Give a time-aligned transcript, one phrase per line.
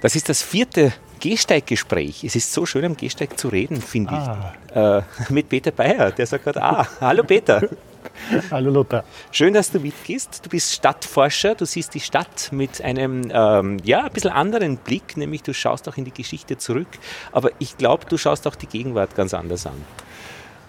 [0.00, 2.24] Das ist das vierte Gehsteiggespräch.
[2.24, 4.54] Es ist so schön, am Gehsteig zu reden, finde ah.
[4.70, 4.76] ich.
[4.76, 5.02] Äh,
[5.32, 7.68] mit Peter Bayer, der sagt gerade, ah, hallo Peter.
[8.50, 9.04] Hallo Lothar.
[9.30, 10.40] Schön, dass du mitgehst.
[10.44, 15.18] Du bist Stadtforscher, du siehst die Stadt mit einem ähm, ja, ein bisschen anderen Blick,
[15.18, 16.88] nämlich du schaust auch in die Geschichte zurück.
[17.30, 19.84] Aber ich glaube, du schaust auch die Gegenwart ganz anders an.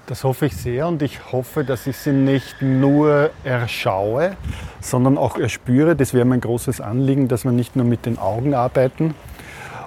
[0.07, 4.35] Das hoffe ich sehr und ich hoffe, dass ich sie nicht nur erschaue,
[4.81, 5.95] sondern auch erspüre.
[5.95, 9.13] Das wäre mein großes Anliegen, dass wir nicht nur mit den Augen arbeiten,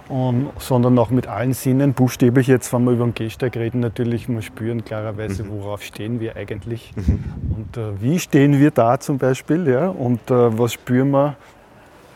[0.08, 4.28] und, sondern auch mit allen Sinnen, buchstäblich jetzt, wenn wir über den Gehsteig reden, natürlich
[4.28, 5.62] mal spüren klarerweise, mhm.
[5.62, 7.24] worauf stehen wir eigentlich mhm.
[7.56, 11.36] und äh, wie stehen wir da zum Beispiel ja, und äh, was spüren wir,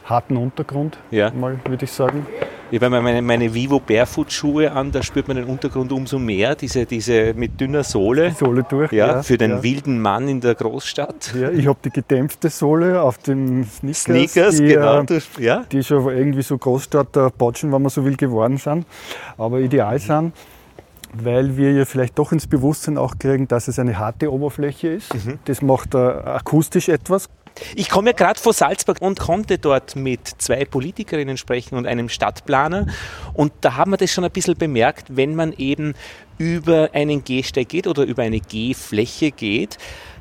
[0.04, 1.30] harten Untergrund, ja.
[1.30, 2.26] mal würde ich sagen.
[2.70, 6.54] Ich habe meine, meine Vivo Barefoot Schuhe an, da spürt man den Untergrund umso mehr,
[6.54, 8.28] diese, diese mit dünner Sohle.
[8.30, 9.06] Die Sohle durch, ja.
[9.06, 9.62] ja für den ja.
[9.62, 11.34] wilden Mann in der Großstadt.
[11.34, 14.02] Ja, ich habe die gedämpfte Sohle auf dem Sneakers.
[14.02, 15.00] Sneakers, die, genau.
[15.00, 15.64] Äh, ja.
[15.72, 18.84] Die schon irgendwie so Großstadt-Botschen, wenn man so will, geworden sind,
[19.38, 20.34] aber ideal sind
[21.14, 25.14] weil wir ja vielleicht doch ins Bewusstsein auch kriegen, dass es eine harte Oberfläche ist.
[25.14, 25.38] Mhm.
[25.46, 27.28] Das macht äh, akustisch etwas.
[27.74, 32.08] Ich komme ja gerade vor Salzburg und konnte dort mit zwei Politikerinnen sprechen und einem
[32.08, 32.86] Stadtplaner.
[33.34, 35.94] Und da haben wir das schon ein bisschen bemerkt, wenn man eben
[36.38, 39.78] über einen Gehsteig geht oder über eine Gehfläche geht,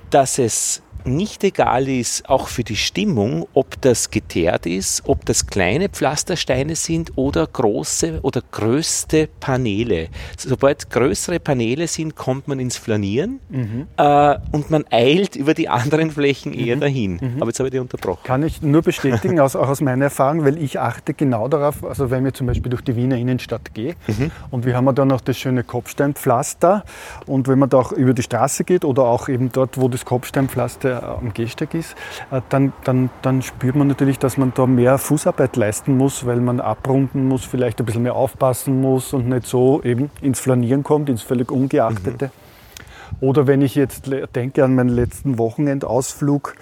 [0.10, 5.48] dass es nicht egal ist, auch für die Stimmung, ob das geteert ist, ob das
[5.48, 10.10] kleine Pflastersteine sind oder große oder größte Paneele.
[10.38, 13.88] Sobald größere Paneele sind, kommt man ins Flanieren mhm.
[13.98, 16.82] äh, und man eilt über die anderen Flächen eher mhm.
[16.82, 17.12] dahin.
[17.14, 17.38] Mhm.
[17.40, 18.24] Aber jetzt habe ich dich unterbrochen.
[18.24, 22.12] Kann ich nur bestätigen, aus, auch aus meiner Erfahrung, weil ich achte genau darauf, also
[22.12, 24.32] wenn wir zum Beispiel durch die Wiener Innenstadt gehen mhm.
[24.52, 26.84] und wir haben da noch das schöne Kopfsteinpflaster
[27.26, 30.06] und wenn man da auch über die Straße geht oder auch eben dort, wo das
[30.06, 31.96] Kopfsteinpflaster am Gehsteig ist,
[32.32, 36.40] äh, dann, dann, dann spürt man natürlich, dass man da mehr Fußarbeit leisten muss, weil
[36.42, 40.84] man abrunden muss, vielleicht ein bisschen mehr aufpassen muss und nicht so eben ins Flanieren
[40.84, 42.26] kommt, ins völlig Ungeachtete.
[42.26, 43.18] Mhm.
[43.22, 46.56] Oder wenn ich jetzt denke an meinen letzten Wochenendausflug,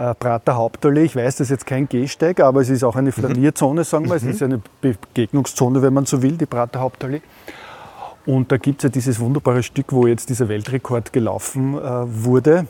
[0.00, 1.04] äh, Prater Hauptallee.
[1.04, 3.14] Ich weiß, das ist jetzt kein Gehsteig, aber es ist auch eine mhm.
[3.14, 4.16] Flanierzone, sagen wir.
[4.16, 4.30] Es mhm.
[4.30, 7.20] ist eine Begegnungszone, wenn man so will, die Prater Hauptallee.
[8.24, 12.66] Und da gibt es ja dieses wunderbare Stück, wo jetzt dieser Weltrekord gelaufen äh, wurde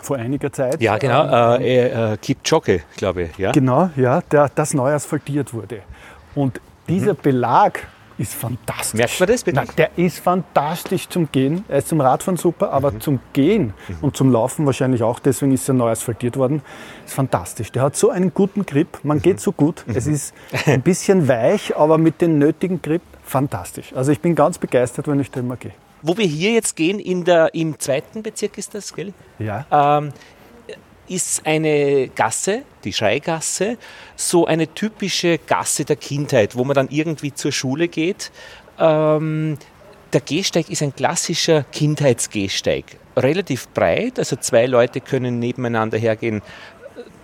[0.00, 0.80] vor einiger Zeit.
[0.80, 3.38] Ja, genau, ähm, äh, äh, Kipchoge, glaube ich.
[3.38, 3.52] Ja?
[3.52, 5.82] Genau, ja, der, das neu asphaltiert wurde.
[6.34, 7.18] Und dieser mhm.
[7.22, 7.80] Belag
[8.18, 8.98] ist fantastisch.
[8.98, 9.46] Merkt man das?
[9.46, 11.64] Nein, der ist fantastisch zum Gehen.
[11.68, 13.00] Er ist zum Radfahren super, aber mhm.
[13.00, 13.96] zum Gehen mhm.
[14.00, 16.62] und zum Laufen wahrscheinlich auch, deswegen ist er neu asphaltiert worden,
[17.04, 17.72] ist fantastisch.
[17.72, 19.22] Der hat so einen guten Grip, man mhm.
[19.22, 19.84] geht so gut.
[19.94, 20.14] Es mhm.
[20.14, 20.34] ist
[20.66, 23.92] ein bisschen weich, aber mit dem nötigen Grip fantastisch.
[23.94, 25.72] Also ich bin ganz begeistert, wenn ich da immer gehe.
[26.02, 29.12] Wo wir hier jetzt gehen, in der, im zweiten Bezirk ist das, gell?
[29.38, 29.66] Ja.
[29.70, 30.12] Ähm,
[31.08, 33.76] ist eine Gasse, die Schreigasse,
[34.16, 38.30] so eine typische Gasse der Kindheit, wo man dann irgendwie zur Schule geht.
[38.78, 39.58] Ähm,
[40.12, 42.84] der Gehsteig ist ein klassischer Kindheitsgehsteig.
[43.16, 46.42] Relativ breit, also zwei Leute können nebeneinander hergehen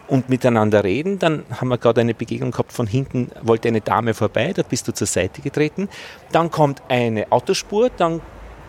[0.06, 1.18] und miteinander reden.
[1.18, 4.88] Dann haben wir gerade eine Begegnung gehabt, von hinten wollte eine Dame vorbei, da bist
[4.88, 5.88] du zur Seite getreten.
[6.32, 8.20] Dann kommt eine Autospur, dann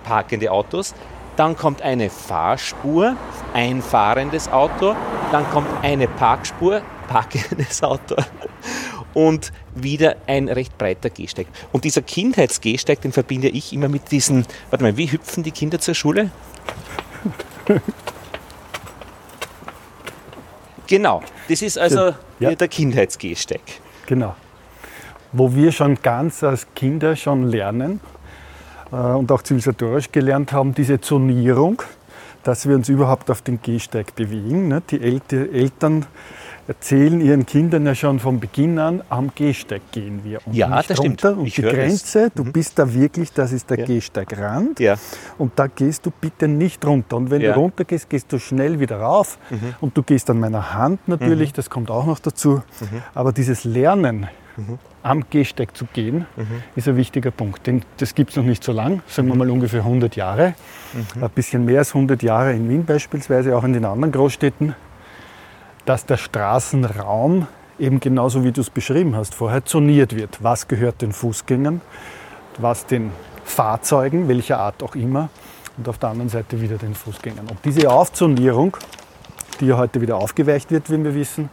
[0.03, 0.93] parkende Autos.
[1.35, 3.15] Dann kommt eine Fahrspur,
[3.53, 4.95] ein fahrendes Auto.
[5.31, 8.15] Dann kommt eine Parkspur, parkendes Auto.
[9.13, 11.47] Und wieder ein recht breiter Gehsteig.
[11.71, 15.79] Und dieser Kindheitsgehsteig, den verbinde ich immer mit diesen, warte mal, wie hüpfen die Kinder
[15.79, 16.29] zur Schule?
[20.88, 22.53] genau, das ist also ja.
[22.53, 23.61] der Kindheitsgehsteig.
[24.07, 24.35] Genau.
[25.31, 28.01] Wo wir schon ganz als Kinder schon lernen,
[28.91, 31.81] und auch zivilisatorisch gelernt haben, diese Zonierung,
[32.44, 34.67] dass wir uns überhaupt auf den Gehsteig bewegen.
[34.67, 34.81] Ne?
[34.89, 36.05] Die Eltern
[36.69, 40.39] erzählen ihren Kindern ja schon von Beginn an, am Gehsteig gehen wir.
[40.45, 41.25] Und ja, das stimmt.
[41.25, 42.33] Und ich die Grenze, es.
[42.35, 42.51] du mhm.
[42.51, 43.85] bist da wirklich, das ist der ja.
[43.85, 44.79] Gehsteigrand.
[44.79, 44.95] Ja.
[45.39, 47.17] Und da gehst du bitte nicht runter.
[47.17, 47.53] Und wenn ja.
[47.53, 49.39] du runter gehst, gehst du schnell wieder rauf.
[49.50, 49.73] Mhm.
[49.81, 51.56] Und du gehst an meiner Hand natürlich, mhm.
[51.56, 52.61] das kommt auch noch dazu.
[52.79, 53.01] Mhm.
[53.15, 54.77] Aber dieses Lernen, mhm.
[55.04, 56.63] Am Gehsteig zu gehen, mhm.
[56.75, 57.66] ist ein wichtiger Punkt.
[57.68, 60.56] Denn das gibt es noch nicht so lang, sagen wir mal ungefähr 100 Jahre.
[60.94, 61.24] Mhm.
[61.24, 64.75] Ein bisschen mehr als 100 Jahre in Wien beispielsweise, auch in den anderen Großstädten,
[65.86, 67.48] dass der Straßenraum
[67.80, 70.44] eben genauso wie du es beschrieben hast vorher zoniert wird.
[70.44, 71.81] Was gehört den Fußgängern,
[72.57, 73.12] was den
[73.46, 75.30] Fahrzeugen, welcher Art auch immer,
[75.78, 77.48] und auf der anderen Seite wieder den Fußgängern.
[77.48, 78.75] Und diese Aufzonierung,
[79.60, 81.50] die ja heute wieder aufgeweicht wird, wie wir wissen,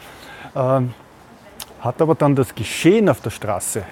[0.57, 0.95] ähm,
[1.87, 3.85] hat aber dann das Geschehen auf der Straße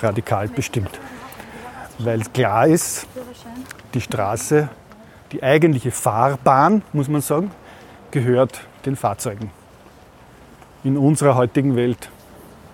[0.00, 0.98] radikal bestimmt.
[1.98, 3.06] Weil klar ist,
[3.94, 4.68] die Straße,
[5.32, 7.50] die eigentliche Fahrbahn, muss man sagen,
[8.10, 9.50] gehört den Fahrzeugen.
[10.84, 12.08] In unserer heutigen Welt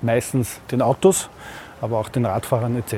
[0.02, 1.28] meistens den Autos,
[1.80, 2.96] aber auch den Radfahrern etc.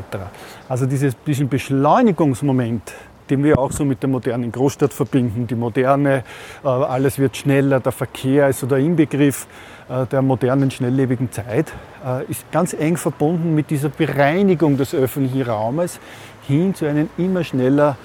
[0.69, 2.93] Also dieses, diesen Beschleunigungsmoment,
[3.31, 6.25] den wir auch so mit der modernen Großstadt verbinden, die moderne,
[6.64, 9.46] äh, alles wird schneller, der Verkehr ist so der Inbegriff
[9.88, 11.73] der modernen, schnelllebigen Zeit,
[12.05, 16.00] äh, ist ganz eng verbunden mit dieser Bereinigung des öffentlichen Raumes
[16.47, 17.97] hin zu einem immer schneller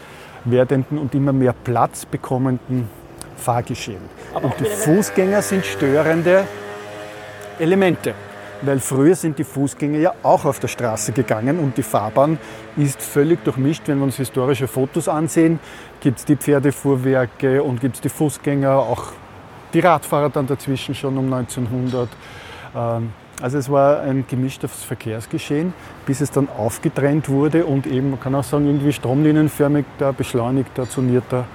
[0.46, 2.88] werdenden und immer mehr Platz bekommenden
[3.38, 4.02] Fahrgeschehen.
[4.34, 6.46] Und die Fußgänger sind störende
[7.60, 8.14] Elemente.
[8.64, 12.38] Weil früher sind die Fußgänger ja auch auf der Straße gegangen und die Fahrbahn
[12.78, 13.84] ist völlig durchmischt.
[13.88, 15.60] Wenn wir uns historische Fotos ansehen,
[16.00, 19.14] gibt es die Pferdefuhrwerke und gibt es die Fußgänger, auch
[19.74, 22.10] die Radfahrer dann dazwischen schon um 1900.
[22.76, 25.74] Ähm, also es war ein gemischtes Verkehrsgeschehen,
[26.06, 29.86] bis es dann aufgetrennt wurde und eben, man kann auch sagen, irgendwie stromlinienförmig,
[30.16, 31.46] beschleunigter, zonierter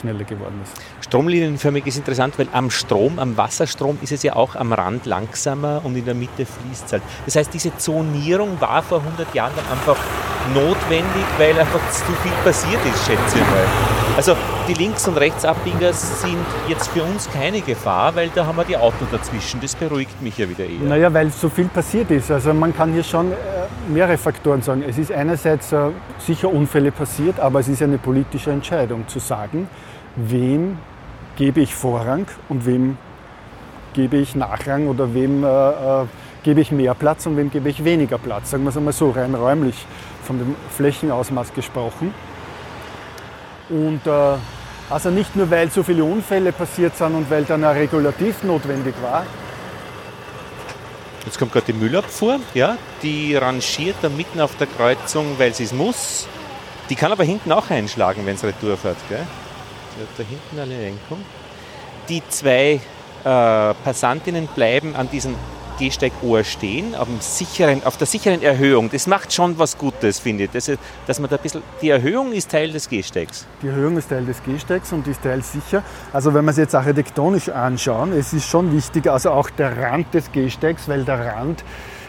[0.00, 0.74] schneller geworden ist.
[1.04, 5.80] Stromlinienförmig ist interessant, weil am Strom, am Wasserstrom ist es ja auch am Rand langsamer
[5.84, 7.02] und in der Mitte fließt es halt.
[7.24, 9.96] Das heißt, diese Zonierung war vor 100 Jahren dann einfach
[10.52, 13.66] notwendig, weil einfach zu viel passiert ist, schätze ich mal.
[14.16, 14.36] Also
[14.68, 16.36] die Links- und Rechtsabbieger sind
[16.68, 19.60] jetzt für uns keine Gefahr, weil da haben wir die Autos dazwischen.
[19.60, 20.80] Das beruhigt mich ja wieder eher.
[20.80, 22.30] Naja, weil so viel passiert ist.
[22.30, 23.34] Also man kann hier schon äh,
[23.88, 24.82] mehrere Faktoren sagen.
[24.86, 29.68] Es ist einerseits äh, sicher Unfälle passiert, aber es ist eine politische Entscheidung zu sagen,
[30.16, 30.78] wem
[31.36, 32.98] gebe ich Vorrang und wem
[33.94, 36.06] gebe ich Nachrang oder wem äh, äh,
[36.42, 38.50] gebe ich mehr Platz und wem gebe ich weniger Platz.
[38.50, 39.86] Sagen wir es einmal so, rein räumlich
[40.24, 42.12] von dem Flächenausmaß gesprochen.
[43.68, 44.36] Und äh,
[44.88, 48.94] also nicht nur, weil so viele Unfälle passiert sind und weil dann ein Regulativ notwendig
[49.02, 49.26] war.
[51.24, 55.64] Jetzt kommt gerade die Müllabfuhr, ja, die rangiert da mitten auf der Kreuzung, weil sie
[55.64, 56.28] es muss.
[56.88, 58.96] Die kann aber hinten auch einschlagen, wenn es retour fährt.
[59.08, 59.26] Gell?
[60.16, 61.24] da hinten eine Lenkung.
[62.08, 62.80] Die zwei
[63.24, 65.34] äh, Passantinnen bleiben an diesem
[65.78, 68.90] Gehsteigohr stehen, auf, sicheren, auf, der sicheren Erhöhung.
[68.90, 70.50] Das macht schon was Gutes, finde ich.
[70.50, 70.70] Das,
[71.06, 73.46] dass man da ein bisschen, die Erhöhung ist Teil des Gehsteigs.
[73.62, 75.82] Die Erhöhung ist Teil des Gehsteigs und ist Teil sicher.
[76.12, 80.12] Also wenn wir es jetzt architektonisch anschauen, es ist schon wichtig, also auch der Rand
[80.14, 81.64] des Gehsteigs, weil der Rand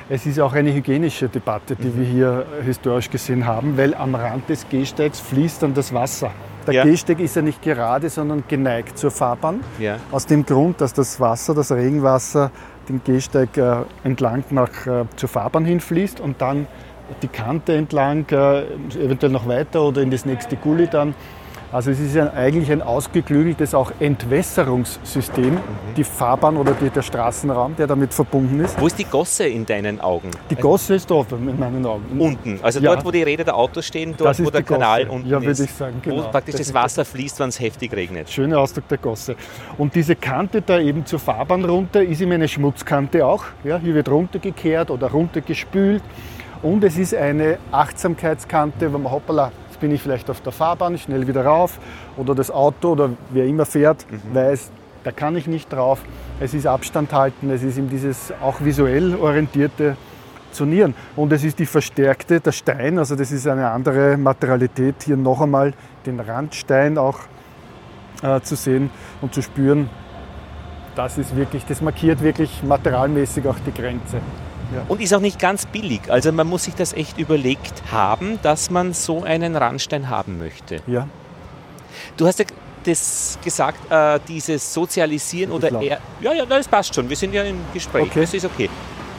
[0.09, 1.99] es ist auch eine hygienische Debatte, die mhm.
[1.99, 6.31] wir hier historisch gesehen haben, weil am Rand des Gehsteigs fließt dann das Wasser.
[6.65, 6.83] Der ja.
[6.83, 9.61] Gehsteig ist ja nicht gerade, sondern geneigt zur Fahrbahn.
[9.79, 9.97] Ja.
[10.11, 12.51] Aus dem Grund, dass das Wasser, das Regenwasser,
[12.89, 16.67] den Gehsteig äh, entlang nach, äh, zur Fahrbahn hinfließt und dann
[17.21, 18.63] die Kante entlang, äh,
[18.99, 21.15] eventuell noch weiter oder in das nächste Gully dann
[21.77, 25.59] also es ist ja eigentlich ein ausgeklügeltes auch Entwässerungssystem, mhm.
[25.95, 28.81] die Fahrbahn oder die, der Straßenraum, der damit verbunden ist.
[28.81, 30.31] Wo ist die Gosse in deinen Augen?
[30.49, 32.19] Die Gosse ist dort in meinen Augen.
[32.19, 32.95] Unten, also ja.
[32.95, 35.15] dort, wo die Räder der Autos stehen, dort, wo der Kanal Gosse.
[35.15, 36.23] unten ja, würde ich sagen, genau.
[36.23, 38.27] Wo praktisch das, das Wasser fließt, wenn es heftig regnet.
[38.27, 39.35] Schöner Ausdruck der Gosse.
[39.77, 43.43] Und diese Kante da eben zur Fahrbahn runter ist immer eine Schmutzkante auch.
[43.63, 46.01] Ja, hier wird runtergekehrt oder runtergespült.
[46.63, 50.97] Und es ist eine Achtsamkeitskante, wo man hoppala, Jetzt bin ich vielleicht auf der Fahrbahn,
[50.97, 51.77] schnell wieder rauf
[52.17, 54.33] oder das Auto oder wer immer fährt, mhm.
[54.33, 54.71] weiß,
[55.03, 56.01] da kann ich nicht drauf.
[56.39, 59.95] Es ist Abstand halten, es ist eben dieses auch visuell orientierte
[60.51, 60.95] Zonieren.
[61.15, 65.41] Und es ist die verstärkte, der Stein, also das ist eine andere Materialität, hier noch
[65.41, 65.75] einmal
[66.07, 67.19] den Randstein auch
[68.23, 68.89] äh, zu sehen
[69.21, 69.91] und zu spüren.
[70.95, 74.21] Das ist wirklich, das markiert wirklich materialmäßig auch die Grenze.
[74.73, 74.83] Ja.
[74.87, 76.01] Und ist auch nicht ganz billig.
[76.09, 80.81] Also man muss sich das echt überlegt haben, dass man so einen Randstein haben möchte.
[80.87, 81.07] Ja.
[82.15, 82.45] Du hast ja
[82.83, 85.99] das gesagt, äh, dieses Sozialisieren oder eher.
[86.21, 87.09] Ja, ja, das passt schon.
[87.09, 88.03] Wir sind ja im Gespräch.
[88.03, 88.21] Okay.
[88.21, 88.69] Das ist okay.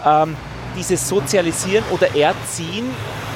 [0.04, 0.36] Ähm,
[0.76, 2.86] dieses Sozialisieren oder Erziehen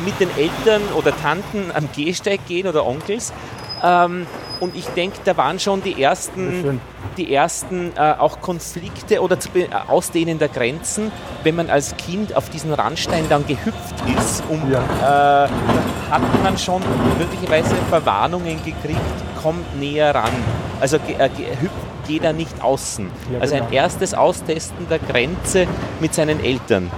[0.05, 3.33] mit den Eltern oder Tanten am Gehsteig gehen oder Onkels.
[3.83, 4.27] Ähm,
[4.61, 6.81] und ich denke, da waren schon die ersten,
[7.17, 11.11] die ersten äh, auch Konflikte oder zu, äh, Ausdehnen der Grenzen,
[11.43, 14.45] wenn man als Kind auf diesen Randstein dann gehüpft ist.
[14.49, 15.47] Und ja.
[15.47, 15.49] äh,
[16.11, 16.83] hat man schon
[17.19, 19.01] möglicherweise Verwarnungen gekriegt,
[19.43, 20.31] kommt näher ran.
[20.81, 21.29] Also äh,
[21.61, 21.75] hüpft
[22.07, 23.11] geh da nicht außen.
[23.33, 23.73] Ja, also ein genau.
[23.75, 25.67] erstes Austesten der Grenze
[26.01, 26.91] mit seinen Eltern.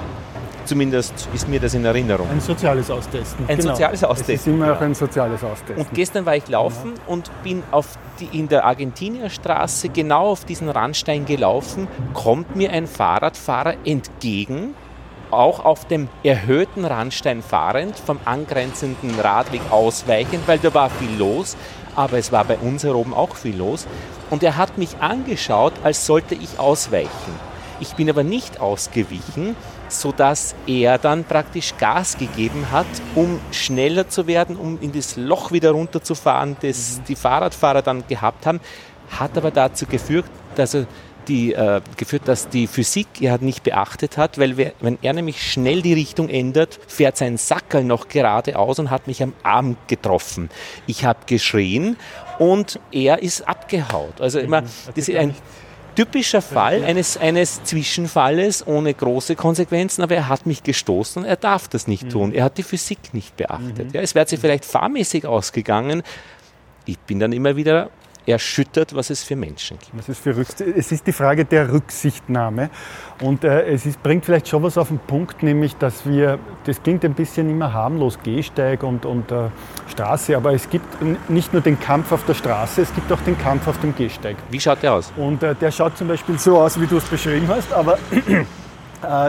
[0.64, 2.28] Zumindest ist mir das in Erinnerung.
[2.30, 3.44] Ein soziales Austesten.
[3.48, 3.70] Ein genau.
[3.70, 4.34] soziales Austesten.
[4.34, 5.76] Es ist immer auch ein soziales Austesten.
[5.76, 7.06] Und gestern war ich laufen genau.
[7.06, 12.86] und bin auf die, in der Argentinierstraße genau auf diesen Randstein gelaufen, kommt mir ein
[12.86, 14.74] Fahrradfahrer entgegen,
[15.30, 21.56] auch auf dem erhöhten Randstein fahrend, vom angrenzenden Radweg ausweichend, weil da war viel los,
[21.96, 23.86] aber es war bei uns hier oben auch viel los.
[24.30, 27.54] Und er hat mich angeschaut, als sollte ich ausweichen.
[27.80, 29.56] Ich bin aber nicht ausgewichen,
[30.00, 35.52] sodass er dann praktisch Gas gegeben hat, um schneller zu werden, um in das Loch
[35.52, 37.04] wieder runterzufahren, das mhm.
[37.08, 38.60] die Fahrradfahrer dann gehabt haben,
[39.10, 40.86] hat aber dazu geführt, dass er
[41.28, 45.42] die, äh, geführt, dass die Physik er nicht beachtet hat, weil wir, wenn er nämlich
[45.42, 50.50] schnell die Richtung ändert, fährt sein Sackel noch geradeaus und hat mich am Arm getroffen.
[50.86, 51.96] Ich habe geschrien
[52.38, 54.20] und er ist abgehaut.
[54.20, 54.68] Also immer, mhm.
[54.94, 55.34] das ist ein
[55.94, 61.36] typischer Fall eines, eines Zwischenfalles ohne große Konsequenzen, aber er hat mich gestoßen und er
[61.36, 62.10] darf das nicht mhm.
[62.10, 62.32] tun.
[62.32, 63.88] Er hat die Physik nicht beachtet.
[63.88, 63.94] Mhm.
[63.94, 66.02] Ja, es wäre sich vielleicht fahrmäßig ausgegangen.
[66.86, 67.90] Ich bin dann immer wieder
[68.26, 69.96] erschüttert, was es für Menschen gibt.
[69.96, 72.70] Was es, für es ist die Frage der Rücksichtnahme.
[73.20, 76.82] Und äh, es ist, bringt vielleicht schon was auf den Punkt, nämlich, dass wir, das
[76.82, 79.48] klingt ein bisschen immer harmlos, Gehsteig und, und äh,
[79.88, 80.86] Straße, aber es gibt
[81.28, 84.36] nicht nur den Kampf auf der Straße, es gibt auch den Kampf auf dem Gehsteig.
[84.50, 85.12] Wie schaut der aus?
[85.16, 87.98] Und äh, der schaut zum Beispiel so aus, wie du es beschrieben hast, aber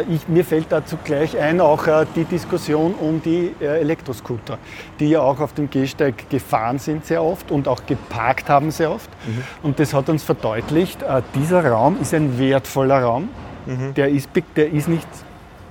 [0.09, 4.57] ich, mir fällt dazu gleich ein auch äh, die Diskussion um die äh, Elektroscooter,
[4.99, 8.91] die ja auch auf dem Gehsteig gefahren sind sehr oft und auch geparkt haben sehr
[8.91, 9.09] oft.
[9.27, 9.43] Mhm.
[9.63, 10.99] Und das hat uns verdeutlicht,
[11.33, 13.29] dieser Raum ist ein wertvoller Raum.
[13.65, 13.93] Mhm.
[13.95, 15.07] Der, ist, der ist nicht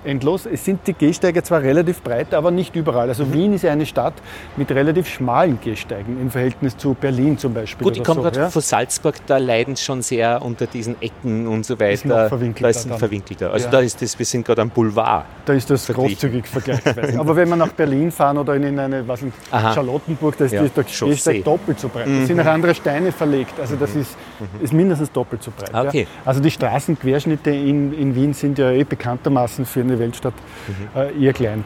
[0.05, 0.47] endlos.
[0.47, 3.09] Es sind die Gehsteige zwar relativ breit, aber nicht überall.
[3.09, 3.33] Also mhm.
[3.33, 4.15] Wien ist ja eine Stadt
[4.57, 7.85] mit relativ schmalen Gehsteigen im Verhältnis zu Berlin zum Beispiel.
[7.85, 8.51] Gut, ich komme so, gerade ja?
[8.51, 11.93] von Salzburg, da leiden schon sehr unter diesen Ecken und so weiter.
[11.93, 12.63] Ist noch verwinkelter.
[12.63, 13.53] Da ist ein verwinkelter.
[13.53, 13.71] Also ja.
[13.71, 15.25] da ist das, wir sind gerade am Boulevard.
[15.45, 17.19] Da ist das großzügig vergleichsweise.
[17.21, 20.63] aber wenn wir nach Berlin fahren oder in eine was in Charlottenburg, da ist ja.
[20.63, 22.07] der Gehsteig doppelt so breit.
[22.07, 22.21] Mhm.
[22.21, 23.59] Da sind noch andere Steine verlegt.
[23.61, 24.03] Also das mhm.
[24.03, 24.17] ist,
[24.61, 25.75] ist mindestens doppelt so breit.
[25.75, 26.07] Okay.
[26.25, 30.35] Also die Straßenquerschnitte in, in Wien sind ja eh bekanntermaßen für eine eine Weltstadt,
[30.69, 31.01] mhm.
[31.01, 31.65] äh, eher klein.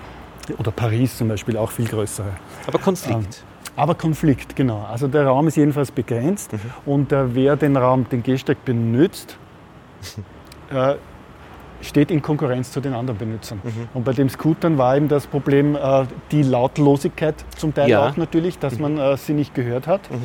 [0.58, 2.28] Oder Paris zum Beispiel, auch viel größere.
[2.66, 3.18] Aber Konflikt.
[3.18, 4.86] Ähm, aber Konflikt, genau.
[4.90, 6.58] Also der Raum ist jedenfalls begrenzt mhm.
[6.86, 9.36] und äh, wer den Raum, den Gehsteig benutzt,
[10.70, 10.94] äh,
[11.80, 13.60] steht in Konkurrenz zu den anderen Benutzern.
[13.62, 13.88] Mhm.
[13.94, 18.08] Und bei den Scootern war eben das Problem äh, die Lautlosigkeit zum Teil ja.
[18.08, 18.82] auch natürlich, dass mhm.
[18.82, 20.00] man äh, sie nicht gehört hat.
[20.10, 20.16] Mhm.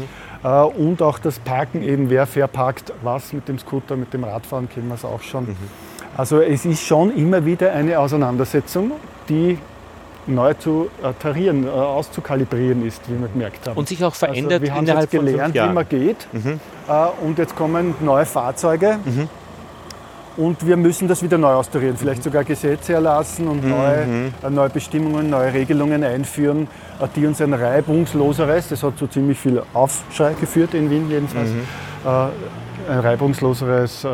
[0.44, 4.68] Äh, und auch das Parken eben, wer verparkt was mit dem Scooter, mit dem Radfahren
[4.68, 5.56] kennen wir es auch schon.
[6.16, 8.92] Also es ist schon immer wieder eine Auseinandersetzung,
[9.30, 9.58] die
[10.28, 13.78] neu zu äh, tarieren, äh, auszukalibrieren ist, wie wir gemerkt haben.
[13.78, 16.28] Und sich auch verändert also wir haben jetzt gelernt, wie man geht.
[16.32, 16.60] Mhm.
[16.88, 19.00] Äh, und jetzt kommen neue Fahrzeuge.
[19.04, 19.28] Mhm.
[20.36, 22.24] Und wir müssen das wieder neu austarieren, vielleicht mhm.
[22.24, 24.34] sogar Gesetze erlassen und neue, mhm.
[24.42, 26.68] äh, neue Bestimmungen, neue Regelungen einführen,
[27.00, 31.50] äh, die uns ein reibungsloseres, das hat so ziemlich viel Aufschrei geführt in Wien jedenfalls,
[31.50, 31.66] mhm.
[32.06, 34.08] äh, ein reibungsloseres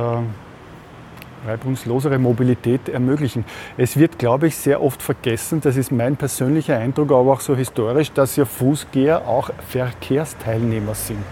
[1.50, 3.46] reibungslosere Mobilität ermöglichen.
[3.78, 7.56] Es wird, glaube ich, sehr oft vergessen, das ist mein persönlicher Eindruck, aber auch so
[7.56, 11.26] historisch, dass ja Fußgänger auch Verkehrsteilnehmer sind.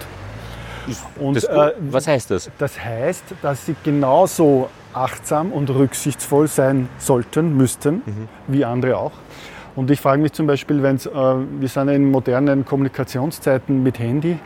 [1.19, 2.49] Und, das, äh, was heißt das?
[2.57, 8.27] Das heißt, dass sie genauso achtsam und rücksichtsvoll sein sollten, müssten, mhm.
[8.47, 9.11] wie andere auch.
[9.75, 10.99] Und ich frage mich zum Beispiel, wenn äh,
[11.59, 14.39] wir sind in modernen Kommunikationszeiten mit Handy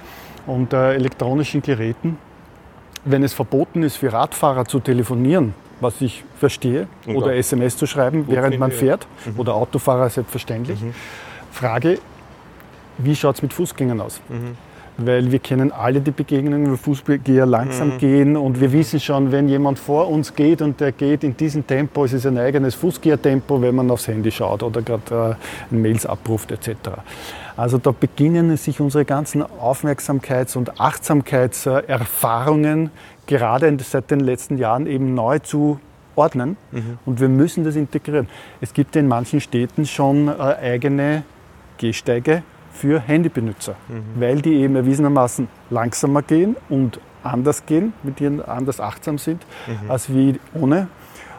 [0.46, 2.18] und äh, elektronischen Geräten,
[3.06, 7.88] wenn es verboten ist, für Radfahrer zu telefonieren, was ich verstehe, und oder SMS zu
[7.88, 9.40] schreiben, während man fährt, mhm.
[9.40, 10.82] oder Autofahrer selbstverständlich.
[10.82, 10.94] Mhm.
[11.52, 12.00] Frage,
[12.98, 14.22] wie schaut es mit Fußgängern aus?
[14.30, 14.58] Mhm.
[14.98, 17.98] Weil wir kennen alle die Begegnungen, wo Fußgänger langsam mhm.
[17.98, 21.66] gehen und wir wissen schon, wenn jemand vor uns geht und der geht in diesem
[21.66, 25.38] Tempo, es ist ein eigenes Fußgängertempo, wenn man aufs Handy schaut oder gerade
[25.72, 26.76] äh, Mails abruft etc.
[27.62, 32.90] Also da beginnen sich unsere ganzen Aufmerksamkeits- und Achtsamkeitserfahrungen
[33.28, 35.80] gerade seit den letzten Jahren eben neu zu
[36.16, 36.98] ordnen mhm.
[37.06, 38.28] und wir müssen das integrieren.
[38.62, 41.22] Es gibt in manchen Städten schon äh, eigene
[41.78, 42.42] Gehsteige
[42.72, 44.20] für Handybenutzer, mhm.
[44.20, 49.92] weil die eben erwiesenermaßen langsamer gehen und anders gehen, mit denen anders achtsam sind, mhm.
[49.92, 50.88] als wie ohne.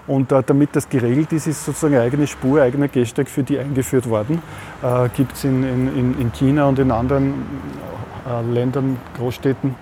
[0.06, 3.59] Und äh, damit das geregelt ist, ist sozusagen eine eigene Spur, eigener Gehsteig für die
[3.59, 4.42] eingeführt worden.
[4.82, 7.47] Äh, Gibt es in, in, in China und in anderen
[8.28, 9.75] äh, Ländern, Großstädten.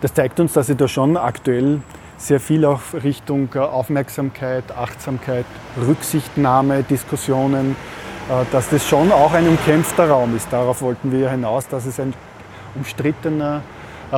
[0.00, 1.80] Das zeigt uns, dass sie da schon aktuell
[2.18, 5.46] sehr viel auch Richtung äh, Aufmerksamkeit, Achtsamkeit,
[5.86, 7.76] Rücksichtnahme, Diskussionen,
[8.28, 10.52] äh, dass das schon auch ein umkämpfter Raum ist.
[10.52, 12.14] Darauf wollten wir hinaus, dass es ein
[12.74, 13.62] umstrittener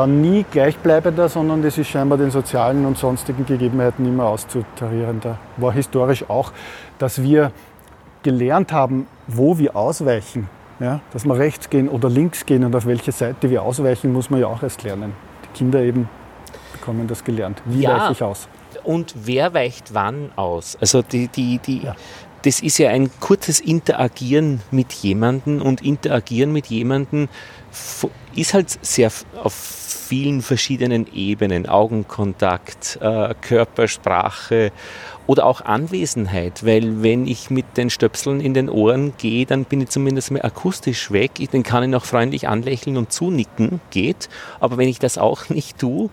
[0.06, 5.20] nie gleichbleibender, sondern das ist scheinbar den sozialen und sonstigen Gegebenheiten immer auszutarieren.
[5.20, 6.52] Da war historisch auch,
[6.98, 7.52] dass wir
[8.22, 10.48] gelernt haben, wo wir ausweichen.
[10.80, 14.28] Ja, dass wir rechts gehen oder links gehen und auf welche Seite wir ausweichen, muss
[14.28, 15.12] man ja auch erst lernen.
[15.44, 16.08] Die Kinder eben
[16.72, 17.62] bekommen das gelernt.
[17.64, 18.48] Wie ja, weiche ich aus?
[18.82, 20.76] Und wer weicht wann aus?
[20.80, 21.94] Also die, die, die, ja.
[22.42, 27.28] das ist ja ein kurzes Interagieren mit jemandem und Interagieren mit jemandem
[28.35, 29.11] ist halt sehr
[29.43, 34.73] auf vielen verschiedenen Ebenen, Augenkontakt, äh, Körpersprache
[35.26, 39.81] oder auch Anwesenheit, weil wenn ich mit den Stöpseln in den Ohren gehe, dann bin
[39.81, 44.28] ich zumindest mal akustisch weg, dann kann ich noch freundlich anlächeln und zunicken, geht,
[44.61, 46.11] aber wenn ich das auch nicht tue,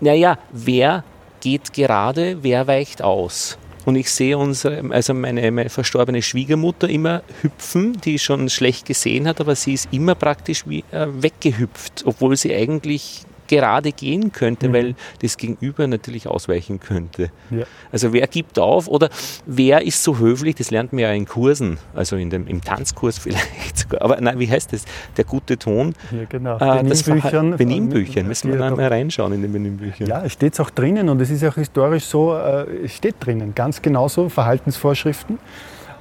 [0.00, 1.04] naja, wer
[1.40, 3.58] geht gerade, wer weicht aus?
[3.84, 9.26] Und ich sehe unsere, also meine, meine, verstorbene Schwiegermutter immer hüpfen, die schon schlecht gesehen
[9.26, 14.68] hat, aber sie ist immer praktisch wie, äh, weggehüpft, obwohl sie eigentlich gerade gehen könnte,
[14.68, 14.72] mhm.
[14.72, 17.30] weil das Gegenüber natürlich ausweichen könnte.
[17.50, 17.64] Ja.
[17.92, 19.10] Also wer gibt auf oder
[19.44, 23.18] wer ist so höflich, das lernt man ja in Kursen, also in dem, im Tanzkurs
[23.22, 24.86] vielleicht sogar, aber nein, wie heißt das?
[25.18, 25.92] Der gute Ton.
[26.10, 26.56] Ja, genau.
[26.56, 27.56] Äh, Benimbüchern.
[27.58, 30.08] Benimbüchern, müssen wir dann mal reinschauen in den Benimbüchern.
[30.08, 33.54] Ja, es steht auch drinnen und es ist auch historisch so, äh, es steht drinnen,
[33.54, 35.38] ganz genauso, Verhaltensvorschriften.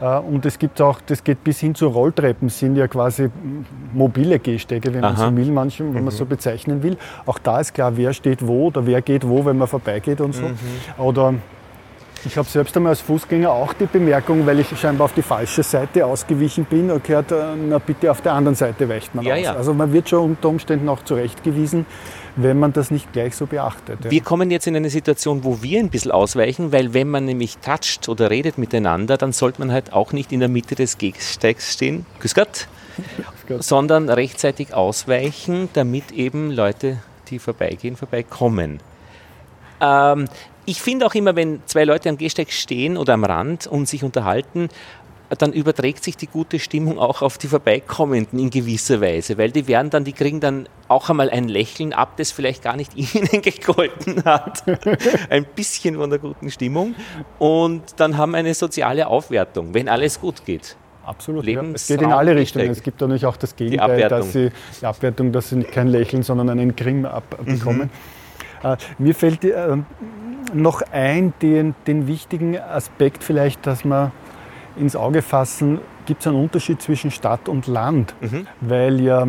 [0.01, 3.29] Äh, und es gibt auch, das geht bis hin zu Rolltreppen, sind ja quasi
[3.93, 5.13] mobile Gehstege, wenn Aha.
[5.13, 6.05] man so will, manchmal, wenn mhm.
[6.05, 6.97] man so bezeichnen will.
[7.25, 10.33] Auch da ist klar, wer steht wo oder wer geht wo, wenn man vorbeigeht und
[10.33, 10.43] so.
[10.43, 10.57] Mhm.
[10.97, 11.33] Oder
[12.25, 15.63] ich habe selbst einmal als Fußgänger auch die Bemerkung, weil ich scheinbar auf die falsche
[15.63, 19.41] Seite ausgewichen bin, gehört, äh, na bitte auf der anderen Seite weicht man ja, aus.
[19.41, 19.55] Ja.
[19.55, 21.85] Also man wird schon unter Umständen auch zurechtgewiesen,
[22.35, 24.05] wenn man das nicht gleich so beachtet.
[24.05, 24.11] Ja.
[24.11, 27.57] Wir kommen jetzt in eine Situation, wo wir ein bisschen ausweichen, weil wenn man nämlich
[27.57, 31.73] toucht oder redet miteinander, dann sollte man halt auch nicht in der Mitte des Gehsteigs
[31.73, 32.67] stehen, Grüß Gott,
[33.59, 36.97] sondern rechtzeitig ausweichen, damit eben Leute,
[37.29, 38.79] die vorbeigehen, vorbeikommen.
[39.81, 40.27] Ähm,
[40.65, 44.03] ich finde auch immer, wenn zwei Leute am Gehsteig stehen oder am Rand und sich
[44.03, 44.69] unterhalten,
[45.37, 49.67] dann überträgt sich die gute Stimmung auch auf die Vorbeikommenden in gewisser Weise, weil die
[49.67, 53.41] werden dann, die kriegen dann auch einmal ein Lächeln ab, das vielleicht gar nicht ihnen
[53.41, 54.63] gegolten hat.
[55.29, 56.95] ein bisschen von der guten Stimmung
[57.39, 60.75] und dann haben eine soziale Aufwertung, wenn alles gut geht.
[61.03, 61.45] Absolut.
[61.45, 61.63] Ja.
[61.73, 62.69] Es geht in alle Richtungen.
[62.69, 66.21] Es gibt natürlich auch das Gegenteil, die dass sie die Abwertung, dass sie kein Lächeln,
[66.23, 67.89] sondern einen Grimm abbekommen.
[68.63, 68.77] Mhm.
[68.99, 69.77] Mir fällt äh,
[70.53, 74.11] noch ein, den, den wichtigen Aspekt vielleicht, dass man
[74.75, 78.15] ins Auge fassen, gibt es einen Unterschied zwischen Stadt und Land.
[78.21, 78.47] Mhm.
[78.61, 79.27] Weil ja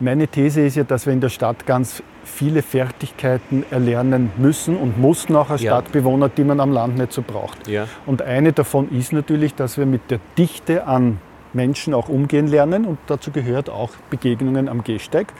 [0.00, 4.98] meine These ist ja, dass wir in der Stadt ganz viele Fertigkeiten erlernen müssen und
[4.98, 5.72] mussten auch als ja.
[5.72, 7.66] Stadtbewohner, die man am Land nicht so braucht.
[7.66, 7.88] Ja.
[8.06, 11.18] Und eine davon ist natürlich, dass wir mit der Dichte an
[11.52, 15.32] Menschen auch umgehen lernen und dazu gehört auch Begegnungen am Gehsteig.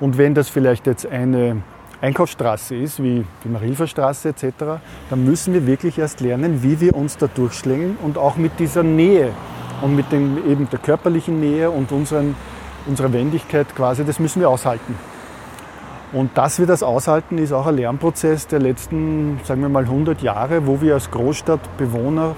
[0.00, 1.62] Und wenn das vielleicht jetzt eine
[2.00, 4.44] Einkaufsstraße ist, wie die Marilferstraße etc.,
[5.10, 8.82] dann müssen wir wirklich erst lernen, wie wir uns da durchschlängeln und auch mit dieser
[8.82, 9.32] Nähe
[9.82, 12.34] und mit dem, eben der körperlichen Nähe und unseren,
[12.86, 14.94] unserer Wendigkeit quasi, das müssen wir aushalten.
[16.12, 20.22] Und dass wir das aushalten, ist auch ein Lernprozess der letzten, sagen wir mal, 100
[20.22, 22.34] Jahre, wo wir als Großstadtbewohner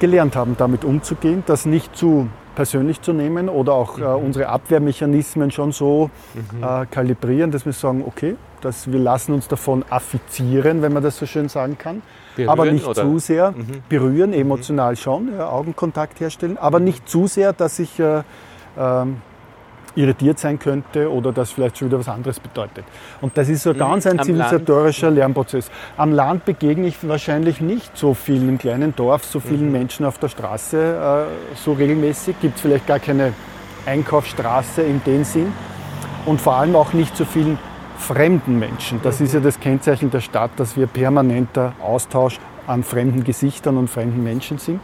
[0.00, 4.26] gelernt haben, damit umzugehen, das nicht zu persönlich zu nehmen oder auch äh, mhm.
[4.26, 6.62] unsere Abwehrmechanismen schon so mhm.
[6.62, 11.18] äh, kalibrieren, dass wir sagen, okay, dass wir lassen uns davon affizieren, wenn man das
[11.18, 12.02] so schön sagen kann.
[12.36, 13.02] Berühren, aber nicht oder?
[13.02, 13.82] zu sehr mhm.
[13.88, 14.40] berühren, mhm.
[14.40, 18.22] emotional schon, ja, Augenkontakt herstellen, aber nicht zu sehr, dass ich äh,
[18.78, 19.16] ähm,
[19.98, 22.84] irritiert sein könnte oder das vielleicht schon wieder was anderes bedeutet.
[23.20, 23.78] Und das ist so mhm.
[23.78, 25.70] ganz ein zivilisatorischer Lernprozess.
[25.96, 29.72] Am Land begegne ich wahrscheinlich nicht so viel im kleinen Dorf, so vielen mhm.
[29.72, 32.36] Menschen auf der Straße äh, so regelmäßig.
[32.40, 33.32] Gibt es vielleicht gar keine
[33.86, 35.52] Einkaufsstraße in dem Sinn
[36.26, 37.58] und vor allem auch nicht so vielen
[37.98, 39.00] fremden Menschen.
[39.02, 43.88] Das ist ja das Kennzeichen der Stadt, dass wir permanenter Austausch an fremden Gesichtern und
[43.88, 44.80] fremden Menschen sind